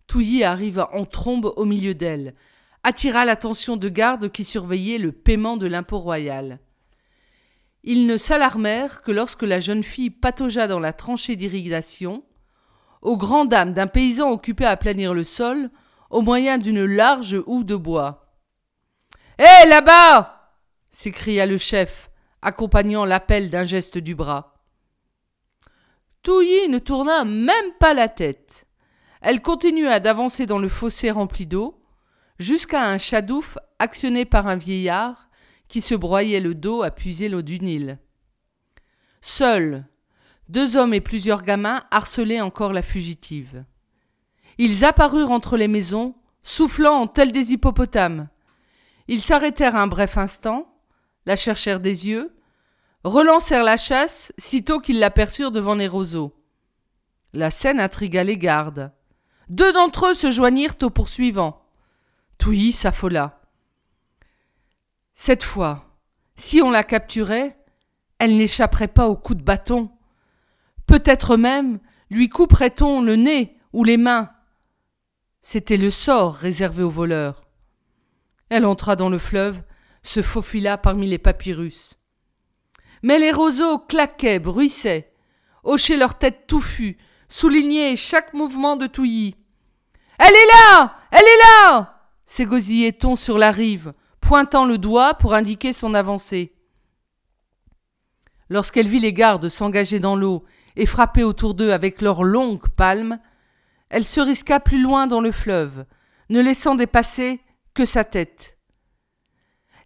Touilly 0.07 0.45
arriva 0.45 0.89
en 0.93 1.03
trombe 1.03 1.51
au 1.57 1.65
milieu 1.65 1.93
d'elles, 1.93 2.33
attira 2.83 3.25
l'attention 3.25 3.75
de 3.75 3.89
gardes 3.89 4.31
qui 4.31 4.45
surveillaient 4.45 4.97
le 4.97 5.11
paiement 5.11 5.57
de 5.57 5.67
l'impôt 5.67 5.99
royal. 5.99 6.61
Ils 7.83 8.07
ne 8.07 8.15
s'alarmèrent 8.15 9.01
que 9.01 9.11
lorsque 9.11 9.43
la 9.43 9.59
jeune 9.59 9.83
fille 9.83 10.11
pataugea 10.11 10.67
dans 10.67 10.79
la 10.79 10.93
tranchée 10.93 11.35
d'irrigation, 11.35 12.23
aux 13.01 13.17
grandes 13.17 13.49
dames 13.49 13.73
d'un 13.73 13.87
paysan 13.87 14.31
occupé 14.31 14.63
à 14.63 14.77
planir 14.77 15.13
le 15.13 15.25
sol, 15.25 15.71
au 16.09 16.21
moyen 16.21 16.57
d'une 16.57 16.85
large 16.85 17.43
houe 17.47 17.65
de 17.65 17.75
bois. 17.75 18.28
Hé, 19.39 19.69
là-bas 19.69 20.51
s'écria 20.89 21.45
le 21.45 21.57
chef, 21.57 22.11
accompagnant 22.41 23.05
l'appel 23.05 23.49
d'un 23.49 23.63
geste 23.63 23.97
du 23.97 24.13
bras. 24.13 24.61
Touilly 26.23 26.67
ne 26.67 26.77
tourna 26.77 27.23
même 27.23 27.71
pas 27.79 27.93
la 27.93 28.09
tête. 28.09 28.67
Elle 29.21 29.41
continua 29.41 30.01
d'avancer 30.01 30.45
dans 30.45 30.59
le 30.59 30.67
fossé 30.67 31.09
rempli 31.09 31.45
d'eau, 31.45 31.81
jusqu'à 32.37 32.83
un 32.83 32.97
chadouf 32.97 33.57
actionné 33.79 34.25
par 34.25 34.47
un 34.47 34.57
vieillard 34.57 35.29
qui 35.69 35.79
se 35.79 35.95
broyait 35.95 36.41
le 36.41 36.53
dos 36.53 36.83
à 36.83 36.91
puiser 36.91 37.29
l'eau 37.29 37.41
du 37.41 37.61
Nil. 37.61 37.97
Seuls, 39.21 39.85
deux 40.49 40.75
hommes 40.75 40.93
et 40.93 40.99
plusieurs 40.99 41.43
gamins 41.43 41.85
harcelaient 41.91 42.41
encore 42.41 42.73
la 42.73 42.81
fugitive. 42.81 43.63
Ils 44.57 44.83
apparurent 44.83 45.31
entre 45.31 45.55
les 45.55 45.69
maisons, 45.69 46.13
soufflant 46.43 47.07
tels 47.07 47.31
des 47.31 47.53
hippopotames. 47.53 48.27
Ils 49.11 49.21
s'arrêtèrent 49.21 49.75
un 49.75 49.87
bref 49.87 50.19
instant, 50.19 50.71
la 51.25 51.35
cherchèrent 51.35 51.79
des 51.79 52.05
yeux, 52.05 52.31
relancèrent 53.03 53.63
la 53.63 53.75
chasse 53.75 54.31
sitôt 54.37 54.79
qu'ils 54.79 54.99
l'aperçurent 54.99 55.49
devant 55.49 55.73
les 55.73 55.87
roseaux. 55.87 56.35
La 57.33 57.49
scène 57.49 57.79
intrigua 57.79 58.21
les 58.21 58.37
gardes. 58.37 58.91
Deux 59.47 59.73
d'entre 59.73 60.11
eux 60.11 60.13
se 60.13 60.29
joignirent 60.29 60.75
aux 60.83 60.91
poursuivants. 60.91 61.65
Touilly 62.37 62.71
s'affola. 62.71 63.41
Cette 65.15 65.41
fois, 65.41 65.97
si 66.35 66.61
on 66.61 66.69
la 66.69 66.83
capturait, 66.83 67.57
elle 68.19 68.37
n'échapperait 68.37 68.87
pas 68.87 69.07
au 69.07 69.15
coup 69.15 69.33
de 69.33 69.41
bâton. 69.41 69.89
Peut-être 70.85 71.35
même 71.35 71.79
lui 72.11 72.29
couperait-on 72.29 73.01
le 73.01 73.15
nez 73.15 73.57
ou 73.73 73.83
les 73.83 73.97
mains. 73.97 74.29
C'était 75.41 75.77
le 75.77 75.89
sort 75.89 76.35
réservé 76.35 76.83
aux 76.83 76.91
voleurs. 76.91 77.48
Elle 78.49 78.65
entra 78.65 78.95
dans 78.95 79.09
le 79.09 79.17
fleuve, 79.17 79.61
se 80.03 80.21
faufila 80.21 80.77
parmi 80.77 81.07
les 81.07 81.17
papyrus. 81.17 81.99
Mais 83.03 83.19
les 83.19 83.31
roseaux 83.31 83.79
claquaient, 83.79 84.39
bruissaient, 84.39 85.13
hochaient 85.63 85.97
leur 85.97 86.17
tête 86.17 86.47
touffue, 86.47 86.97
soulignaient 87.27 87.95
chaque 87.95 88.33
mouvement 88.33 88.75
de 88.75 88.87
Touilly. 88.87 89.35
Elle 90.17 90.33
est 90.33 90.47
là 90.47 90.97
Elle 91.11 91.19
est 91.19 91.41
là 91.43 91.99
s'égosillait-on 92.29 93.15
sur 93.15 93.39
la 93.39 93.49
rive, 93.49 93.91
pointant 94.21 94.65
le 94.65 94.77
doigt 94.77 95.15
pour 95.15 95.33
indiquer 95.33 95.73
son 95.73 95.95
avancée. 95.95 96.53
Lorsqu'elle 98.49 98.87
vit 98.87 98.99
les 98.99 99.13
gardes 99.13 99.49
s'engager 99.49 99.99
dans 99.99 100.15
l'eau 100.15 100.45
et 100.75 100.85
frapper 100.85 101.23
autour 101.23 101.55
d'eux 101.55 101.71
avec 101.71 102.01
leurs 102.01 102.23
longues 102.23 102.69
palmes, 102.69 103.19
elle 103.89 104.05
se 104.05 104.21
risqua 104.21 104.59
plus 104.59 104.79
loin 104.79 105.07
dans 105.07 105.21
le 105.21 105.31
fleuve, 105.31 105.85
ne 106.29 106.39
laissant 106.39 106.75
dépasser 106.75 107.41
sa 107.85 108.03
tête. 108.03 108.57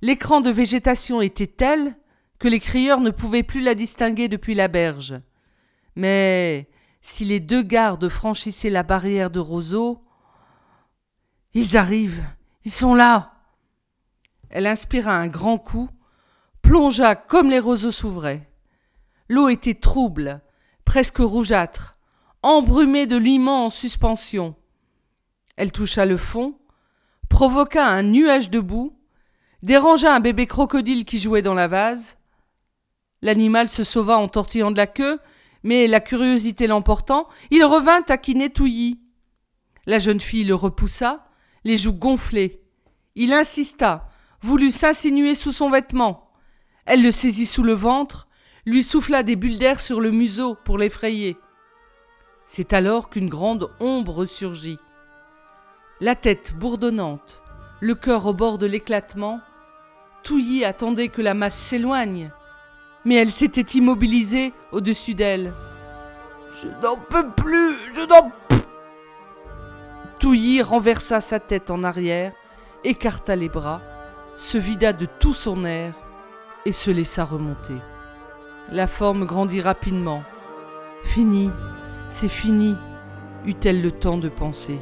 L'écran 0.01 0.41
de 0.41 0.49
végétation 0.49 1.21
était 1.21 1.47
tel 1.47 1.95
que 2.39 2.47
les 2.47 2.59
crieurs 2.59 2.99
ne 2.99 3.09
pouvaient 3.09 3.43
plus 3.43 3.61
la 3.61 3.75
distinguer 3.75 4.27
depuis 4.27 4.53
la 4.53 4.67
berge. 4.67 5.15
Mais 5.95 6.69
si 7.03 7.25
les 7.25 7.41
deux 7.41 7.61
gardes 7.61 8.07
franchissaient 8.07 8.69
la 8.69 8.81
barrière 8.81 9.29
de 9.29 9.39
roseaux. 9.39 10.01
Ils 11.53 11.77
arrivent. 11.77 12.23
Ils 12.63 12.71
sont 12.71 12.95
là. 12.95 13.33
Elle 14.49 14.65
inspira 14.65 15.15
un 15.15 15.27
grand 15.27 15.57
coup, 15.57 15.89
plongea 16.61 17.15
comme 17.15 17.49
les 17.49 17.59
roseaux 17.59 17.91
s'ouvraient. 17.91 18.49
L'eau 19.27 19.49
était 19.49 19.73
trouble, 19.73 20.41
presque 20.85 21.17
rougeâtre, 21.17 21.97
embrumée 22.41 23.05
de 23.05 23.17
l'immense 23.17 23.75
suspension. 23.75 24.55
Elle 25.57 25.71
toucha 25.71 26.05
le 26.05 26.17
fond, 26.17 26.57
provoqua 27.43 27.85
un 27.85 28.03
nuage 28.03 28.49
de 28.49 28.61
boue, 28.61 28.97
dérangea 29.63 30.15
un 30.15 30.21
bébé 30.21 30.47
crocodile 30.47 31.03
qui 31.03 31.19
jouait 31.19 31.41
dans 31.41 31.53
la 31.53 31.67
vase. 31.67 32.17
L'animal 33.21 33.67
se 33.67 33.83
sauva 33.83 34.17
en 34.17 34.29
tortillant 34.29 34.71
de 34.71 34.77
la 34.77 34.87
queue, 34.87 35.19
mais 35.61 35.87
la 35.87 35.99
curiosité 35.99 36.67
l'emportant, 36.67 37.27
il 37.51 37.65
revint 37.65 38.01
taquiner 38.01 38.49
Touilly. 38.49 39.01
La 39.85 39.99
jeune 39.99 40.21
fille 40.21 40.45
le 40.45 40.55
repoussa, 40.55 41.27
les 41.65 41.75
joues 41.75 41.91
gonflées. 41.91 42.61
Il 43.15 43.33
insista, 43.33 44.07
voulut 44.41 44.71
s'insinuer 44.71 45.35
sous 45.35 45.51
son 45.51 45.69
vêtement. 45.69 46.31
Elle 46.85 47.03
le 47.03 47.11
saisit 47.11 47.45
sous 47.45 47.63
le 47.63 47.73
ventre, 47.73 48.29
lui 48.65 48.83
souffla 48.83 49.21
des 49.21 49.35
bulles 49.35 49.59
d'air 49.59 49.81
sur 49.81 49.99
le 49.99 50.11
museau 50.11 50.55
pour 50.63 50.77
l'effrayer. 50.77 51.35
C'est 52.45 52.71
alors 52.71 53.09
qu'une 53.09 53.27
grande 53.27 53.69
ombre 53.81 54.25
surgit. 54.25 54.79
La 56.03 56.15
tête 56.15 56.53
bourdonnante, 56.57 57.41
le 57.79 57.95
cœur 57.95 58.25
au 58.25 58.33
bord 58.33 58.57
de 58.57 58.65
l'éclatement, 58.65 59.39
Touilly 60.21 60.65
attendait 60.65 61.07
que 61.07 61.21
la 61.21 61.33
masse 61.33 61.55
s'éloigne, 61.55 62.29
mais 63.05 63.15
elle 63.15 63.31
s'était 63.31 63.77
immobilisée 63.77 64.51
au-dessus 64.73 65.15
d'elle. 65.15 65.53
Je 66.61 66.67
n'en 66.85 66.97
peux 66.97 67.29
plus, 67.29 67.77
je 67.95 68.01
n'en 68.01 68.33
Touilly 70.19 70.61
renversa 70.61 71.21
sa 71.21 71.39
tête 71.39 71.71
en 71.71 71.85
arrière, 71.85 72.33
écarta 72.83 73.37
les 73.37 73.47
bras, 73.47 73.81
se 74.35 74.57
vida 74.57 74.91
de 74.91 75.05
tout 75.05 75.33
son 75.33 75.63
air 75.63 75.93
et 76.65 76.73
se 76.73 76.91
laissa 76.91 77.23
remonter. 77.23 77.77
La 78.67 78.87
forme 78.87 79.25
grandit 79.25 79.61
rapidement. 79.61 80.25
Fini, 81.05 81.49
c'est 82.09 82.27
fini, 82.27 82.75
eut-elle 83.45 83.81
le 83.81 83.91
temps 83.91 84.17
de 84.17 84.27
penser. 84.27 84.81